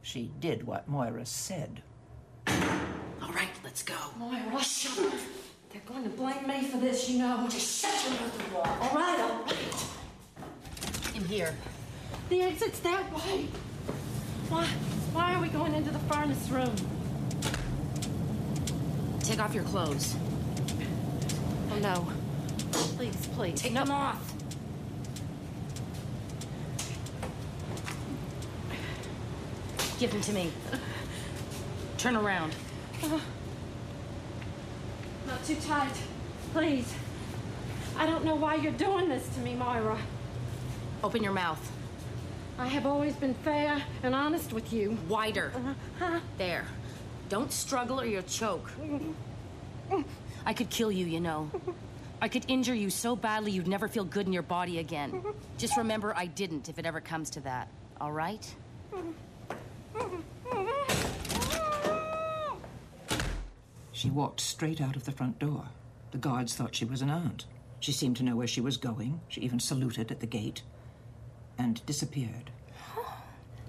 [0.03, 1.83] She did what Moira said.
[2.47, 3.97] All right, let's go.
[4.19, 5.15] Moira, shut up.
[5.73, 7.47] They're going to blame me for this, you know.
[7.49, 8.83] Just shut your mouth and walk.
[8.83, 9.87] All right, all right.
[11.17, 11.55] In here.
[12.29, 13.49] The exit's that way.
[14.51, 14.67] Why,
[15.15, 16.75] why are we going into the furnace room?
[19.21, 20.15] Take off your clothes.
[21.73, 22.07] Oh, no.
[22.71, 23.61] Please, please.
[23.61, 23.85] Take no.
[23.85, 24.36] them off.
[29.99, 30.51] Give them to me.
[31.99, 32.55] Turn around.
[33.03, 33.19] Uh,
[35.27, 35.95] not too tight.
[36.53, 36.93] Please.
[37.99, 39.99] I don't know why you're doing this to me, Moira.
[41.03, 41.73] Open your mouth.
[42.59, 44.99] I have always been fair and honest with you.
[45.09, 45.53] Wider.
[45.55, 46.21] Uh-huh.
[46.39, 46.67] There.
[47.29, 48.71] Don't struggle or you'll choke.
[50.45, 51.51] I could kill you, you know.
[52.21, 55.23] I could injure you so badly you'd never feel good in your body again.
[55.59, 57.69] Just remember I didn't if it ever comes to that.
[58.01, 58.55] All right?
[63.93, 65.69] She walked straight out of the front door.
[66.11, 67.47] The guards thought she was an aunt.
[67.81, 69.21] She seemed to know where she was going.
[69.29, 70.63] She even saluted at the gate
[71.59, 72.51] and disappeared.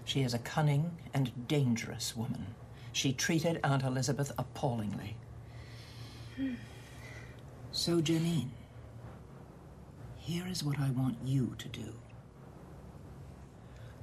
[0.05, 2.47] She is a cunning and dangerous woman.
[2.91, 5.15] She treated Aunt Elizabeth appallingly.
[7.71, 8.49] So, Janine,
[10.17, 11.93] here is what I want you to do.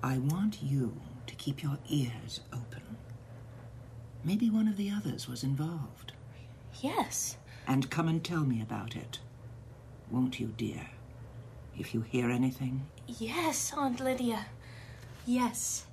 [0.02, 2.82] I want you to keep your ears open.
[4.24, 6.12] Maybe one of the others was involved.
[6.80, 7.36] Yes.
[7.66, 9.18] And come and tell me about it.
[10.10, 10.88] Won't you, dear?
[11.78, 14.46] If you hear anything, Yes, Aunt Lydia.
[15.26, 15.86] Yes.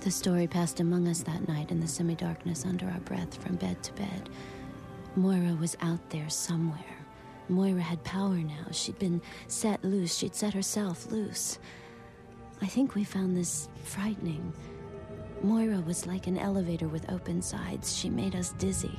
[0.00, 3.56] The story passed among us that night in the semi darkness under our breath from
[3.56, 4.28] bed to bed.
[5.16, 6.78] Moira was out there somewhere.
[7.48, 8.66] Moira had power now.
[8.70, 10.14] She'd been set loose.
[10.16, 11.58] She'd set herself loose.
[12.60, 14.52] I think we found this frightening.
[15.42, 17.96] Moira was like an elevator with open sides.
[17.96, 18.98] She made us dizzy.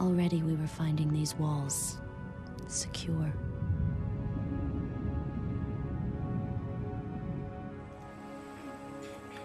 [0.00, 1.98] Already we were finding these walls
[2.66, 3.32] secure.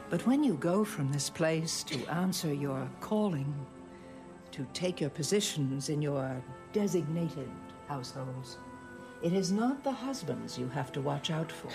[0.10, 3.54] But when you go from this place to answer your calling,
[4.52, 6.42] to take your positions in your
[6.74, 7.50] designated
[7.88, 8.58] households,
[9.22, 11.70] It is not the husbands you have to watch out for.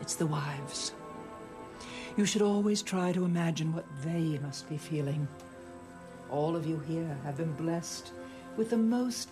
[0.00, 0.92] It's the wives.
[2.16, 5.28] You should always try to imagine what they must be feeling.
[6.30, 8.12] All of you here have been blessed
[8.56, 9.30] with the most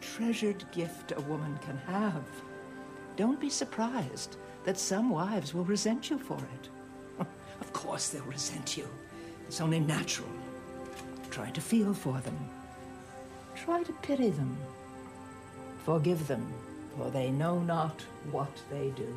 [0.00, 2.24] treasured gift a woman can have.
[3.16, 6.68] Don't be surprised that some wives will resent you for it.
[7.60, 8.88] Of course, they'll resent you.
[9.46, 10.28] It's only natural.
[11.30, 12.38] Try to feel for them.
[13.54, 14.56] Try to pity them.
[15.84, 16.46] Forgive them,
[16.96, 19.14] for they know not what they do.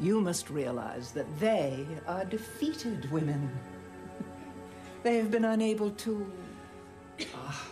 [0.00, 3.50] You must realize that they are defeated women.
[5.02, 6.32] They have been unable to.
[7.34, 7.68] Ah.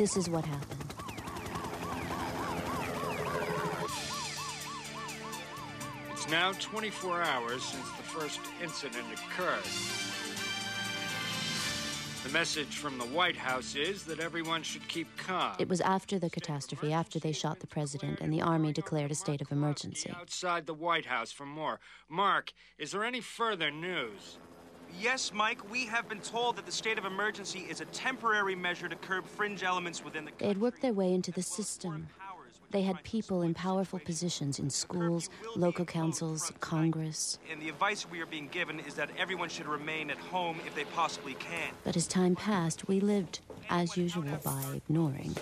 [0.00, 0.94] This is what happened.
[6.10, 10.09] It's now 24 hours since the first incident occurred.
[12.30, 15.56] The message from the White House is that everyone should keep calm.
[15.58, 19.16] It was after the catastrophe, after they shot the president, and the army declared a
[19.16, 20.14] state of emergency.
[20.16, 21.80] Outside the White House for more.
[22.08, 24.38] Mark, is there any further news?
[24.96, 28.88] Yes, Mike, we have been told that the state of emergency is a temporary measure
[28.88, 30.44] to curb fringe elements within the country.
[30.44, 32.06] They had worked their way into the system.
[32.70, 37.38] They had people in powerful positions in schools, local councils, Congress.
[37.50, 40.74] And the advice we are being given is that everyone should remain at home if
[40.76, 41.72] they possibly can.
[41.82, 43.40] But as time passed, we lived,
[43.70, 45.34] as usual, by ignoring.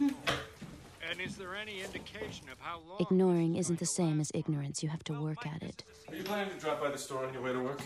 [0.00, 2.98] And is there any indication of how long?
[2.98, 4.82] Ignoring isn't the same as ignorance.
[4.82, 5.84] You have to work at it.
[6.08, 7.80] Are you planning to drop by the store on your way to work?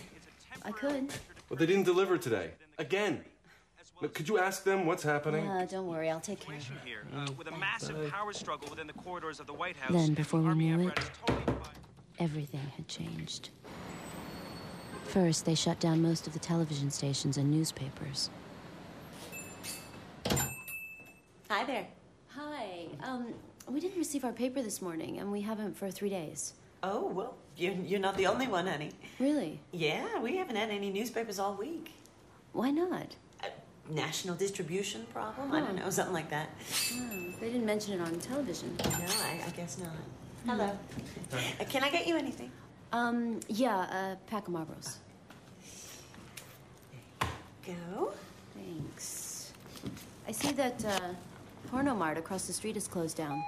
[0.64, 1.12] I could.
[1.50, 2.52] Well, they didn't deliver today.
[2.78, 3.22] Again.
[4.00, 5.48] Look, could you ask them what's happening?
[5.48, 6.78] Uh, don't worry, I'll take care of it.
[6.84, 9.92] Here, uh, with a massive power struggle within the corridors of the White House.
[9.92, 11.00] Then, before we knew it,
[12.20, 13.50] everything had changed.
[15.06, 18.30] First, they shut down most of the television stations and newspapers.
[21.50, 21.86] Hi there.
[22.28, 22.86] Hi.
[23.02, 23.34] Um,
[23.66, 26.52] we didn't receive our paper this morning, and we haven't for three days.
[26.84, 28.92] Oh, well, you're, you're not the only one, honey.
[29.18, 29.58] Really?
[29.72, 31.90] Yeah, we haven't had any newspapers all week.
[32.52, 33.16] Why not?
[33.90, 35.52] National distribution problem?
[35.52, 36.50] I don't know, something like that.
[36.94, 38.76] Oh, they didn't mention it on television.
[38.84, 39.92] No, I, I guess not.
[40.46, 40.78] Hello.
[41.32, 42.50] Uh, can I get you anything?
[42.92, 44.96] Um, yeah, a pack of Marlboros.
[47.66, 48.12] Go.
[48.54, 49.52] Thanks.
[50.26, 51.00] I see that uh,
[51.70, 53.42] Porno Mart across the street is closed down.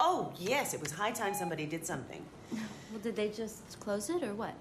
[0.00, 2.24] Oh, yes, it was high time somebody did something.
[2.92, 4.54] Well, did they just close it or what?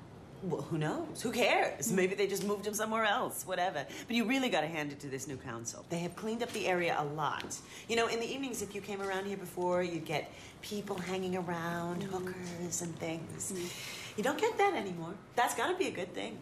[0.43, 1.21] Well, who knows?
[1.21, 1.89] Who cares?
[1.89, 1.95] Mm.
[1.95, 3.85] Maybe they just moved him somewhere else, whatever.
[4.07, 5.85] But you really got to hand it to this new council.
[5.89, 7.57] They have cleaned up the area a lot.
[7.87, 10.31] You know, in the evenings, if you came around here before, you'd get
[10.61, 12.07] people hanging around, mm.
[12.07, 13.53] hookers and things.
[13.53, 14.17] Mm.
[14.17, 15.13] You don't get that anymore.
[15.35, 16.37] That's got to be a good thing.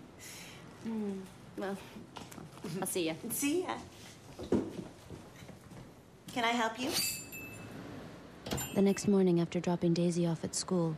[0.84, 1.20] Hmm.
[1.58, 1.78] Well,
[2.82, 3.14] I'll see ya.
[3.30, 3.76] See ya.
[6.34, 6.90] Can I help you?
[8.74, 10.98] The next morning, after dropping Daisy off at school,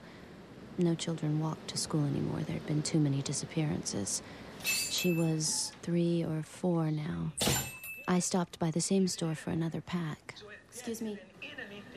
[0.77, 2.41] no children walked to school anymore.
[2.41, 4.21] There had been too many disappearances.
[4.63, 7.33] She was three or four now.
[8.07, 10.35] I stopped by the same store for another pack.
[10.71, 11.17] Excuse me.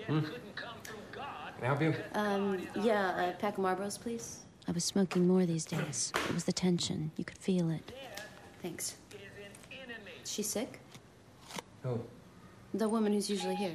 [0.06, 0.20] Hmm.
[0.20, 1.94] Can I help you?
[2.14, 4.40] Um, yeah, a pack of Marlboros, please.
[4.68, 6.12] I was smoking more these days.
[6.28, 7.10] It was the tension.
[7.16, 7.92] You could feel it.
[8.62, 8.96] Thanks.
[10.24, 10.80] Is she sick?
[11.82, 12.00] Who?
[12.74, 13.74] The woman who's usually here.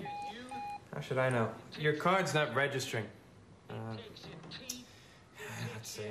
[0.93, 1.49] How should I know?
[1.79, 3.05] Your card's not registering.
[3.69, 4.27] Uh, let's
[5.91, 6.03] see.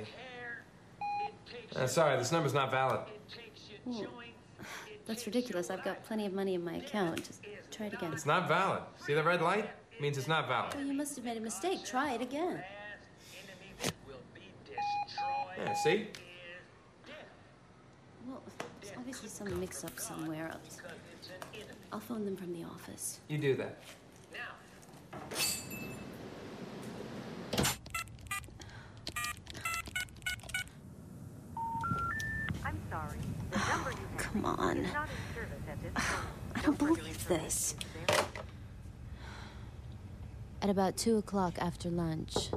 [1.75, 3.01] Uh, sorry, this number's not valid.
[3.89, 4.07] Oh,
[5.05, 5.69] that's ridiculous.
[5.69, 7.25] I've got plenty of money in my account.
[7.25, 8.13] Just try it again.
[8.13, 8.83] It's not valid.
[9.05, 9.69] See the red light?
[10.01, 10.73] means it's not valid.
[10.75, 11.85] Oh, you must have made a mistake.
[11.85, 12.63] Try it again.
[15.57, 16.07] Yeah, see?
[18.27, 18.41] Well,
[18.81, 20.49] there's obviously some mix-up somewhere.
[20.51, 20.59] I'll,
[21.93, 23.19] I'll phone them from the office.
[23.27, 23.77] You do that.
[32.65, 33.17] I'm sorry.
[33.51, 34.77] The number you have Come on.
[34.77, 36.23] is not in service at this time.
[36.55, 37.75] I don't believe this.
[40.61, 42.51] At about two o'clock after lunch,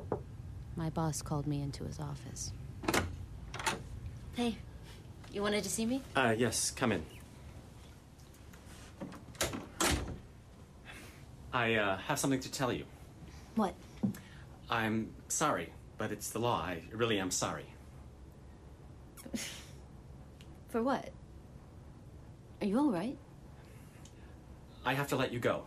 [0.77, 2.53] my boss called me into his office.
[4.37, 4.59] Hey,
[5.33, 6.03] you wanted to see me?
[6.14, 7.05] Uh, yes, come in.
[11.53, 12.85] I uh, have something to tell you.
[13.55, 13.75] What?
[14.68, 16.61] I'm sorry, but it's the law.
[16.61, 17.66] I really am sorry.
[20.68, 21.11] For what?
[22.65, 23.19] Are you all right?
[24.87, 25.65] I have to let you go.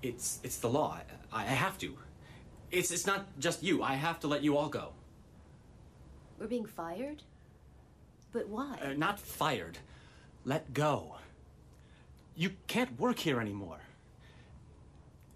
[0.00, 0.98] It's it's the law.
[1.30, 1.94] I, I have to.
[2.70, 3.82] It's, it's not just you.
[3.82, 4.94] I have to let you all go.
[6.38, 7.22] We're being fired?
[8.32, 8.78] But why?
[8.82, 9.76] Uh, not fired.
[10.46, 11.16] Let go.
[12.34, 13.80] You can't work here anymore.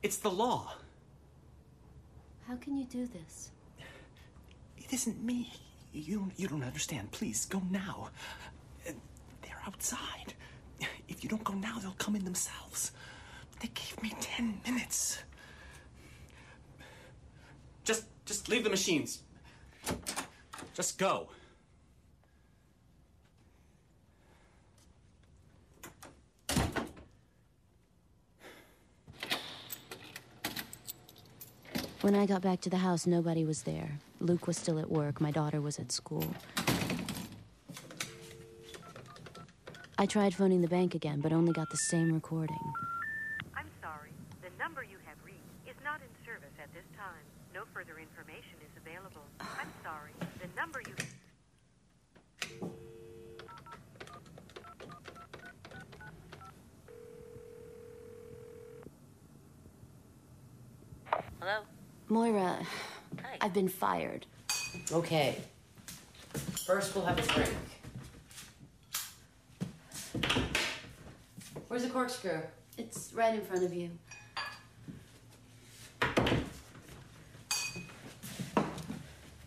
[0.03, 0.73] It's the law.
[2.49, 3.51] How can you do this?
[4.79, 5.53] It isn't me.
[5.97, 7.11] You, don't, you don't understand.
[7.11, 8.11] Please, go now.
[8.85, 10.35] They're outside.
[11.09, 12.93] If you don't go now, they'll come in themselves.
[13.61, 15.23] They gave me ten minutes.
[17.83, 19.23] Just, just leave the machines.
[20.75, 21.31] Just go.
[32.03, 33.99] When I got back to the house, nobody was there.
[34.21, 36.25] Luke was still at work, my daughter was at school.
[39.99, 42.73] I tried phoning the bank again, but only got the same recording.
[43.55, 44.11] I'm sorry.
[44.43, 47.25] The number you have reached is not in service at this time.
[47.55, 49.25] No further information is available.
[49.41, 50.13] I'm sorry.
[50.41, 50.95] The number you.
[61.41, 61.63] Hello?
[62.09, 62.59] Moira,
[63.47, 64.27] I've been fired.
[64.91, 65.37] Okay.
[66.67, 67.55] First, we'll have a drink.
[71.69, 72.41] Where's the corkscrew?
[72.77, 73.91] It's right in front of you.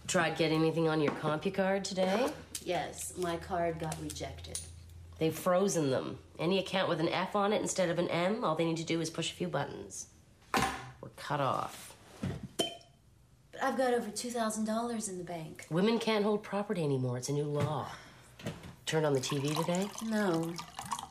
[0.08, 2.30] Tried getting anything on your CompuCard today?
[2.64, 4.62] Yes, my card got rejected.
[5.18, 6.20] They've frozen them.
[6.40, 8.86] Any account with an F on it instead of an M, all they need to
[8.86, 10.08] do is push a few buttons.
[10.56, 11.89] We're cut off.
[13.60, 15.66] But I've got over $2,000 in the bank.
[15.70, 17.18] Women can't hold property anymore.
[17.18, 17.88] It's a new law.
[18.86, 19.90] Turned on the TV today?
[20.06, 20.54] No.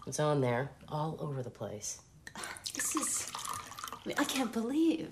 [0.06, 2.00] It's on there, all over the place.
[2.74, 3.30] This is.
[3.92, 5.10] I, mean, I can't believe.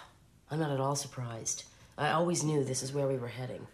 [0.50, 1.64] I'm not at all surprised.
[1.98, 3.66] I always knew this is where we were heading.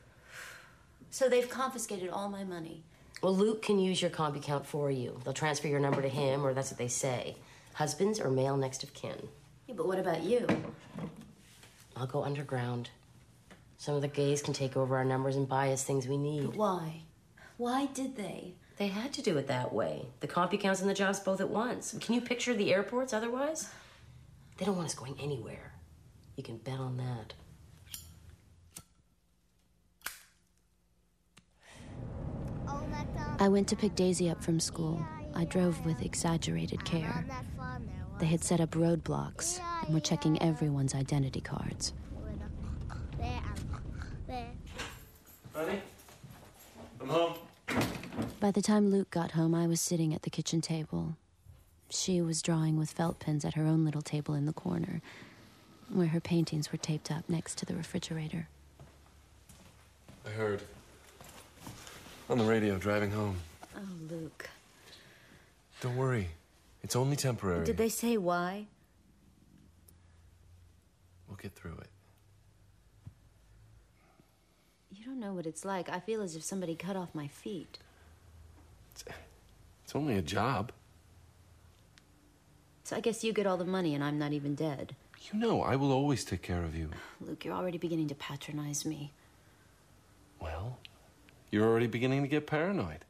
[1.10, 2.82] So they've confiscated all my money.
[3.22, 5.20] Well, Luke can use your comp account for you.
[5.22, 7.36] They'll transfer your number to him, or that's what they say.
[7.74, 9.28] Husbands or male next of kin.
[9.68, 10.46] Yeah, but what about you?
[11.96, 12.90] I'll go underground.
[13.84, 16.46] Some of the gays can take over our numbers and buy us things we need.
[16.46, 17.02] But why?
[17.58, 18.54] Why did they?
[18.78, 20.06] They had to do it that way.
[20.20, 21.94] The comp accounts and the jobs both at once.
[22.00, 23.68] Can you picture the airports otherwise?
[24.56, 25.74] They don't want us going anywhere.
[26.34, 27.34] You can bet on that.
[33.38, 35.06] I went to pick Daisy up from school.
[35.34, 37.26] I drove with exaggerated care.
[38.18, 41.92] They had set up roadblocks and were checking everyone's identity cards.
[45.54, 45.80] Honey,
[47.00, 47.34] I'm home.
[48.40, 51.16] By the time Luke got home, I was sitting at the kitchen table.
[51.88, 55.00] She was drawing with felt pens at her own little table in the corner,
[55.92, 58.48] where her paintings were taped up next to the refrigerator.
[60.26, 60.62] I heard.
[62.28, 63.36] On the radio, driving home.
[63.76, 63.80] Oh,
[64.10, 64.50] Luke.
[65.80, 66.28] Don't worry.
[66.82, 67.64] It's only temporary.
[67.64, 68.66] Did they say why?
[71.28, 71.88] We'll get through it.
[74.90, 75.88] You don't know what it's like.
[75.88, 77.78] I feel as if somebody cut off my feet.
[79.84, 80.72] It's only a job.
[82.82, 84.96] So I guess you get all the money and I'm not even dead.
[85.32, 86.90] You know, I will always take care of you.
[87.20, 89.12] Luke, you're already beginning to patronize me.
[90.40, 90.78] Well,
[91.50, 93.04] you're already beginning to get paranoid.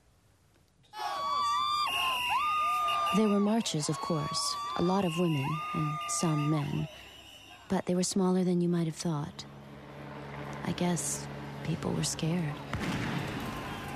[3.17, 6.87] There were marches, of course, a lot of women and some men,
[7.69, 9.45] but they were smaller than you might have thought.
[10.67, 11.27] I guess
[11.65, 12.55] people were scared.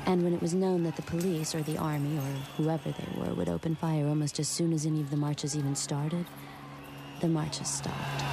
[0.07, 2.23] And when it was known that the police or the army or
[2.57, 5.77] whoever they were would open fire almost as soon as any of the marches even
[5.77, 6.25] started,
[7.21, 8.25] the marches stopped.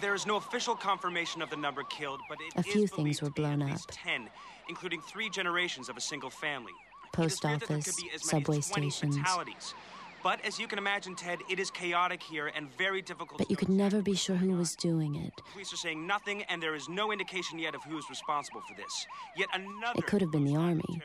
[0.00, 3.22] There is no official confirmation of the number killed, but it A few believed things
[3.22, 3.96] were at blown least up.
[4.02, 4.28] 10,
[4.68, 6.72] including three generations of a single family.
[7.12, 9.16] Post It is feared that there office, could be as many subway stations.
[9.18, 9.74] fatalities.
[10.22, 13.56] But as you can imagine, Ted, it is chaotic here and very difficult But you
[13.56, 15.32] could never be sure who was doing it.
[15.52, 18.76] Police are saying nothing, and there is no indication yet of who is responsible for
[18.76, 19.06] this.
[19.36, 21.02] Yet another It could have been the army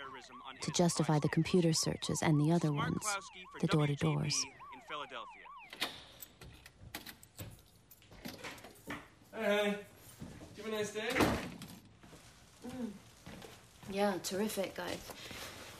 [0.61, 3.03] to justify the computer searches and the other ones,
[3.59, 4.45] the door to doors.
[4.73, 5.43] in Philadelphia.
[9.35, 9.75] Hey, honey.
[10.55, 11.09] Did you have a nice day?
[12.67, 12.89] Mm.
[13.91, 14.77] Yeah, terrific.
[14.79, 15.13] I've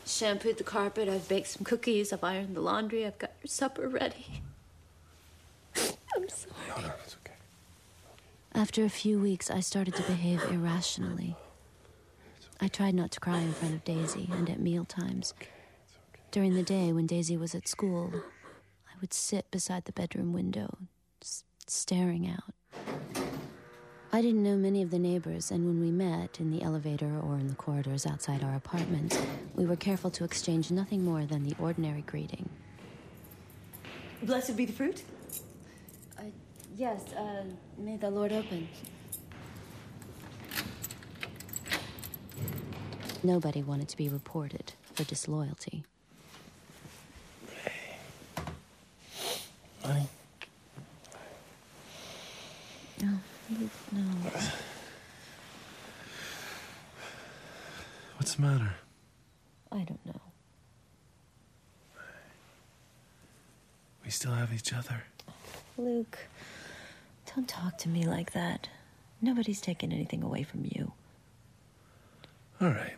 [0.07, 3.87] shampooed the carpet, I've baked some cookies, I've ironed the laundry, I've got your supper
[3.87, 4.41] ready.
[6.15, 6.85] I'm sorry.
[7.03, 7.35] It's okay.
[8.53, 11.35] After a few weeks, I started to behave irrationally.
[12.59, 15.33] I tried not to cry in front of Daisy and at meal times.
[16.31, 18.19] During the day, when Daisy was at school, I
[18.97, 20.75] I would sit beside the bedroom window,
[21.21, 22.51] s- staring out.
[24.11, 27.35] I didn't know many of the neighbors, and when we met in the elevator or
[27.35, 29.19] in the corridors outside our apartment,
[29.53, 32.49] we were careful to exchange nothing more than the ordinary greeting.
[34.23, 35.03] Blessed be the fruit.
[36.17, 36.23] Uh,
[36.77, 37.43] yes, uh,
[37.77, 38.67] may the Lord open.
[43.23, 45.83] Nobody wanted to be reported for disloyalty.
[49.83, 50.07] Honey,
[53.01, 53.19] No,
[53.49, 54.01] Luke, no.
[58.17, 58.75] what's the matter?
[59.71, 60.21] I don't know.
[64.03, 65.03] We still have each other.
[65.77, 66.17] Luke,
[67.35, 68.67] don't talk to me like that.
[69.21, 70.91] Nobody's taken anything away from you.
[72.61, 72.95] All right.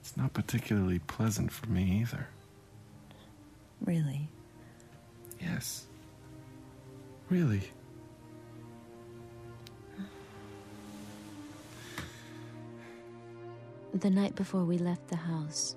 [0.00, 2.28] It's not particularly pleasant for me either.
[3.84, 4.28] Really?
[5.40, 5.86] Yes.
[7.34, 7.62] Really.
[13.92, 15.74] The night before we left the house,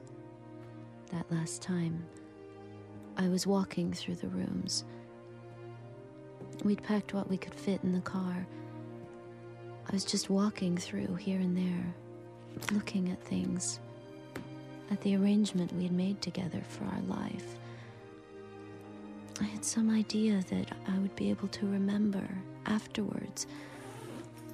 [1.12, 2.06] that last time,
[3.18, 4.86] I was walking through the rooms.
[6.64, 8.46] We'd packed what we could fit in the car.
[9.90, 11.96] I was just walking through here and there,
[12.72, 13.80] looking at things,
[14.92, 17.58] at the arrangement we had made together for our life.
[19.40, 22.28] I had some idea that I would be able to remember
[22.66, 23.46] afterwards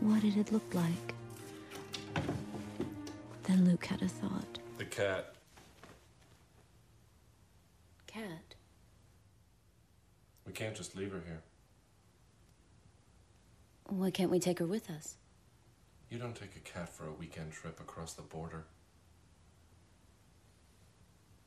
[0.02, 1.14] what it had looked like.
[3.44, 4.60] Then Luke had a thought.
[4.78, 5.36] The cat.
[8.08, 8.56] Cat?
[10.46, 11.42] We can't just leave her here.
[13.88, 15.16] Why can't we take her with us?
[16.10, 18.66] You don't take a cat for a weekend trip across the border.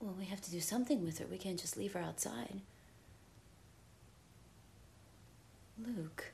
[0.01, 1.27] Well, we have to do something with her.
[1.27, 2.61] We can't just leave her outside.
[5.85, 6.33] Luke.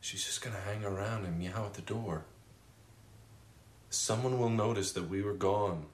[0.00, 2.24] She's just gonna hang around and meow at the door.
[3.90, 5.86] Someone will notice that we were gone.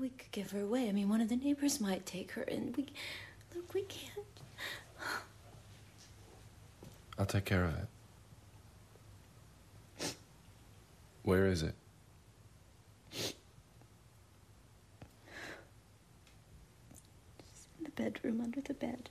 [0.00, 0.88] We could give her away.
[0.88, 2.86] I mean, one of the neighbors might take her, and we.
[3.54, 4.26] Look, we can't.
[7.18, 7.74] I'll take care of
[9.98, 10.14] it.
[11.22, 11.74] Where is it?
[17.78, 19.10] in the bedroom under the bed.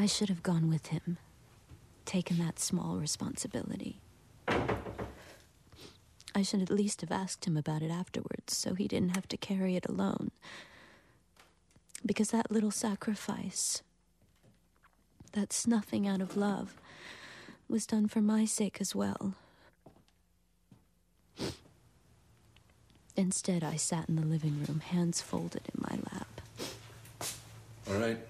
[0.00, 1.18] I should have gone with him,
[2.06, 4.00] taken that small responsibility.
[4.48, 9.36] I should at least have asked him about it afterwards so he didn't have to
[9.36, 10.30] carry it alone.
[12.06, 13.82] Because that little sacrifice,
[15.32, 16.80] that snuffing out of love,
[17.68, 19.34] was done for my sake as well.
[23.16, 26.40] Instead, I sat in the living room, hands folded in my lap.
[27.86, 28.29] All right.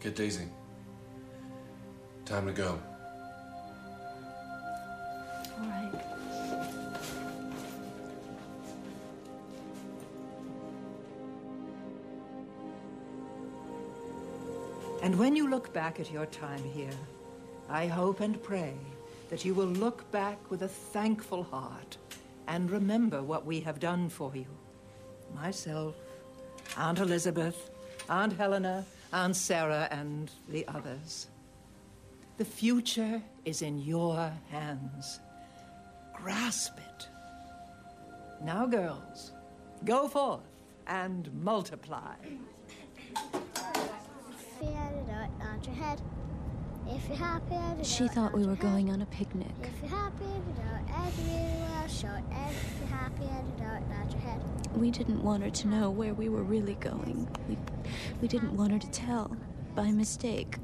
[0.00, 0.46] Get Daisy.
[2.24, 2.78] Time to go.
[5.58, 5.90] All right.
[15.02, 16.90] And when you look back at your time here,
[17.68, 18.74] I hope and pray
[19.30, 21.96] that you will look back with a thankful heart
[22.46, 24.46] and remember what we have done for you.
[25.34, 25.94] Myself,
[26.76, 27.70] Aunt Elizabeth,
[28.08, 31.28] Aunt Helena, Aunt Sarah, and the others.
[32.36, 35.20] The future is in your hands.
[36.14, 37.08] Grasp it.
[38.42, 39.32] Now, girls,
[39.84, 40.40] go forth
[40.86, 42.14] and multiply.
[45.08, 46.00] Dot, nod your head.
[47.82, 49.48] She thought we were going on a picnic.
[49.62, 52.22] If you're happy, had a dot, and you really well short.
[52.30, 54.40] If you're happy, had a dot, nod your head.
[54.76, 57.28] We didn't want her to know where we were really going.
[57.48, 57.56] We,
[58.20, 59.36] we didn't want her to tell,
[59.74, 60.58] by mistake,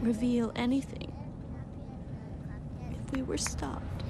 [0.00, 1.12] reveal anything.
[2.90, 4.02] If we were stopped.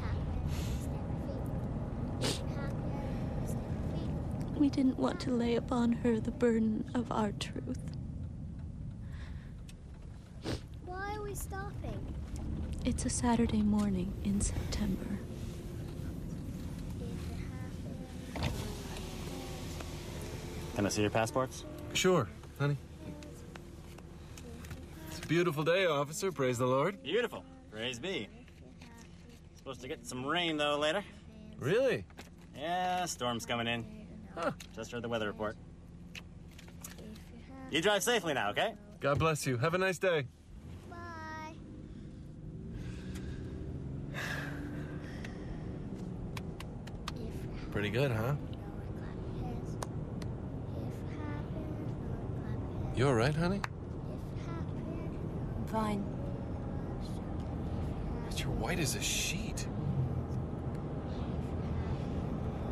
[4.56, 7.78] We didn't want to lay upon her the burden of our truth.
[10.86, 11.98] Why are we stopping?
[12.84, 15.18] It's a Saturday morning in September.
[20.74, 21.64] Can I see your passports?
[21.94, 22.28] Sure,
[22.58, 22.76] honey.
[25.08, 26.30] It's a beautiful day, officer.
[26.30, 27.02] Praise the Lord.
[27.02, 27.44] Beautiful.
[27.70, 28.28] Praise be.
[29.54, 31.02] Supposed to get some rain though later.
[31.58, 32.04] Really?
[32.54, 33.86] Yeah, storm's coming in.
[34.34, 34.50] Huh.
[34.74, 35.56] Just heard the weather report.
[37.70, 38.74] You drive safely now, okay?
[39.00, 39.56] God bless you.
[39.56, 40.26] Have a nice day.
[40.90, 40.96] Bye.
[47.72, 48.34] Pretty good, huh?
[52.94, 53.62] You all right, honey?
[55.56, 56.04] I'm fine.
[58.28, 59.66] But you're white as a sheet.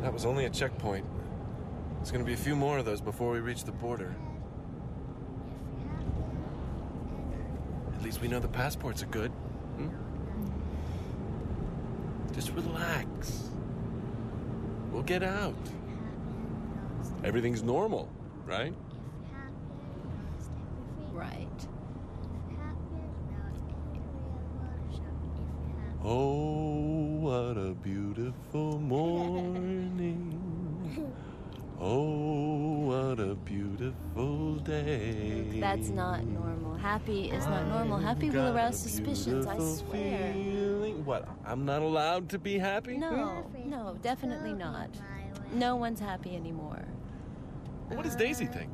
[0.03, 1.05] That was only a checkpoint.
[1.95, 4.15] There's gonna be a few more of those before we reach the border.
[7.95, 9.31] At least we know the passports are good.
[9.31, 9.89] Hmm?
[12.33, 13.50] Just relax.
[14.91, 15.55] We'll get out.
[17.23, 18.09] Everything's normal,
[18.45, 18.73] right?
[21.13, 21.47] Right.
[26.03, 30.37] Oh, what a beautiful morning.
[31.79, 35.59] Oh, what a beautiful day.
[35.61, 36.75] That's not normal.
[36.75, 37.97] Happy is not normal.
[37.97, 40.33] Happy will arouse suspicions, I swear.
[40.33, 41.05] feeling.
[41.05, 41.25] What?
[41.45, 42.97] I'm not allowed to be happy?
[42.97, 44.89] No, no, definitely not.
[45.53, 46.83] No one's happy anymore.
[47.87, 48.73] What does Daisy think?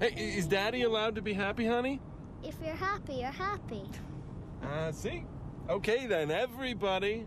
[0.00, 2.00] Hey, is Daddy allowed to be happy, honey?
[2.42, 3.82] If you're happy, you're happy.
[4.60, 5.24] Uh, see?
[5.70, 7.26] Okay then, everybody.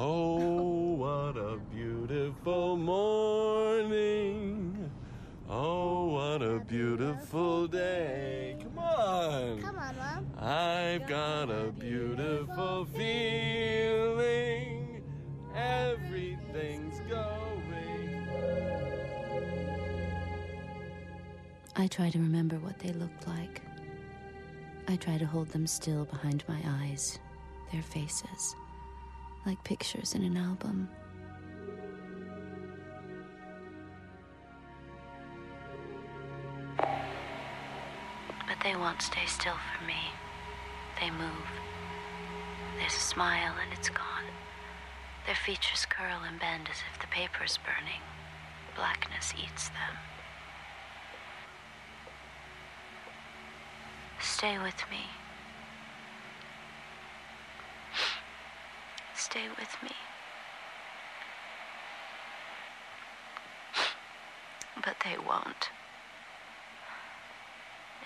[0.00, 4.88] Oh, what a beautiful morning.
[5.48, 8.56] Oh, what a beautiful day.
[8.62, 9.60] Come on.
[9.60, 10.24] Come on, Mom.
[10.38, 15.02] I've got a beautiful feeling.
[15.56, 18.28] Everything's going.
[21.74, 23.62] I try to remember what they looked like.
[24.86, 27.18] I try to hold them still behind my eyes,
[27.72, 28.54] their faces,
[29.48, 30.86] like pictures in an album.
[36.76, 39.94] But they won't stay still for me.
[41.00, 41.48] They move.
[42.78, 44.28] There's a smile and it's gone.
[45.24, 48.02] Their features curl and bend as if the paper's burning.
[48.76, 49.96] Blackness eats them.
[54.20, 55.06] Stay with me.
[59.18, 59.90] Stay with me.
[64.76, 65.70] But they won't.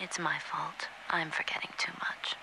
[0.01, 0.89] It's my fault.
[1.11, 2.35] I'm forgetting too much.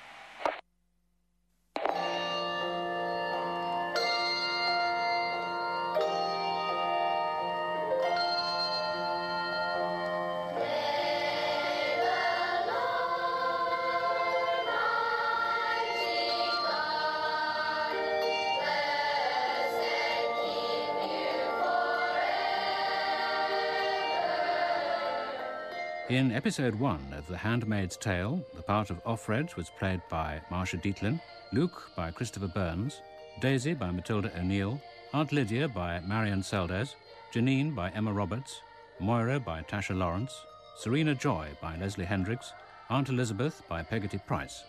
[26.19, 30.77] In episode one of The Handmaid's Tale, the part of Offred was played by Marsha
[30.77, 31.21] Dietlein,
[31.53, 33.01] Luke by Christopher Burns,
[33.39, 34.81] Daisy by Matilda O'Neill,
[35.13, 36.95] Aunt Lydia by Marian Seldes,
[37.33, 38.59] Janine by Emma Roberts,
[38.99, 40.33] Moira by Tasha Lawrence,
[40.75, 42.51] Serena Joy by Leslie Hendrix,
[42.89, 44.65] Aunt Elizabeth by Peggity Price.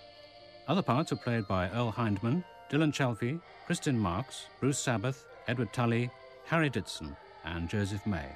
[0.69, 6.11] Other parts were played by Earl Hindman, Dylan Chalfy, Kristen Marks, Bruce Sabath, Edward Tully,
[6.45, 8.29] Harry Ditson, and Joseph May.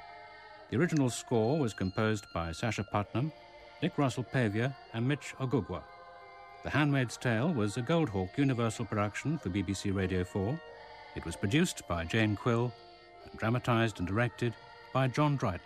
[0.75, 3.31] The original score was composed by Sasha Putnam,
[3.81, 5.81] Nick Russell Pavier, and Mitch Ogugwa.
[6.65, 10.59] The Handmaid's Tale was a Goldhawk Universal production for BBC Radio 4.
[11.15, 12.73] It was produced by Jane Quill
[13.23, 14.53] and dramatised and directed
[14.91, 15.61] by John Dryden.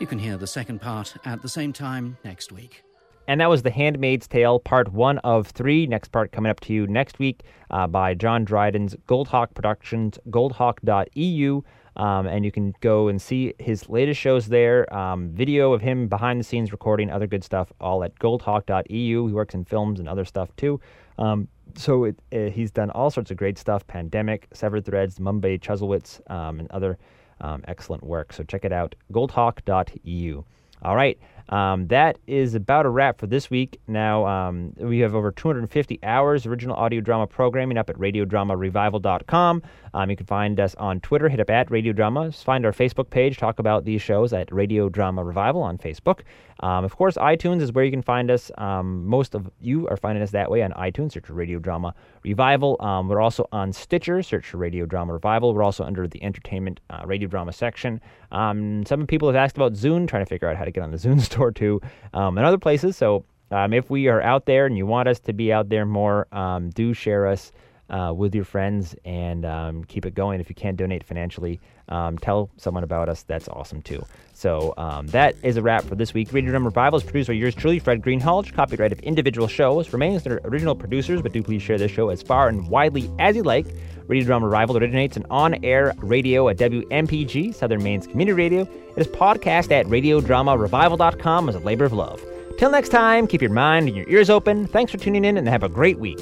[0.00, 2.85] You can hear the second part at the same time next week.
[3.28, 5.86] And that was The Handmaid's Tale, part one of three.
[5.86, 11.62] Next part coming up to you next week uh, by John Dryden's Goldhawk Productions, goldhawk.eu.
[11.96, 14.92] Um, and you can go and see his latest shows there.
[14.94, 19.26] Um, video of him behind the scenes recording other good stuff, all at goldhawk.eu.
[19.26, 20.78] He works in films and other stuff too.
[21.18, 25.58] Um, so it, uh, he's done all sorts of great stuff Pandemic, Severed Threads, Mumbai
[25.58, 26.98] Chuzzlewitz, um, and other
[27.40, 28.32] um, excellent work.
[28.32, 30.44] So check it out, goldhawk.eu.
[30.82, 31.18] All right.
[31.48, 33.78] Um, that is about a wrap for this week.
[33.86, 39.62] Now, um, we have over 250 hours original audio drama programming up at radiodramarevival.com.
[39.94, 42.30] Um, you can find us on Twitter, hit up at Radio Drama.
[42.32, 46.20] Find our Facebook page, talk about these shows at Radio Drama Revival on Facebook.
[46.60, 48.50] Um, of course, iTunes is where you can find us.
[48.58, 51.12] Um, most of you are finding us that way on iTunes.
[51.12, 51.94] Search for Radio Drama
[52.24, 52.76] Revival.
[52.80, 54.22] Um, we're also on Stitcher.
[54.22, 55.54] Search for Radio Drama Revival.
[55.54, 58.00] We're also under the Entertainment uh, Radio Drama section.
[58.32, 60.96] Some people have asked about Zune, trying to figure out how to get on the
[60.96, 61.80] Zune store too,
[62.14, 62.96] um, and other places.
[62.96, 65.86] So um, if we are out there and you want us to be out there
[65.86, 67.52] more, um, do share us
[67.90, 70.40] uh, with your friends and um, keep it going.
[70.40, 73.22] If you can't donate financially, um, tell someone about us.
[73.22, 74.04] That's awesome too.
[74.32, 76.32] So um, that is a wrap for this week.
[76.32, 78.52] Radio Drama Revival is produced by yours truly, Fred Greenhalgh.
[78.52, 82.22] Copyright of individual shows remains their original producers, but do please share this show as
[82.22, 83.66] far and widely as you like.
[84.08, 88.62] Radio Drama Revival originates in on-air radio at WMPG, Southern Maine's community radio.
[88.62, 92.24] It is podcast at radiodramarevival.com as a labor of love.
[92.58, 94.66] Till next time, keep your mind and your ears open.
[94.66, 96.18] Thanks for tuning in and have a great week.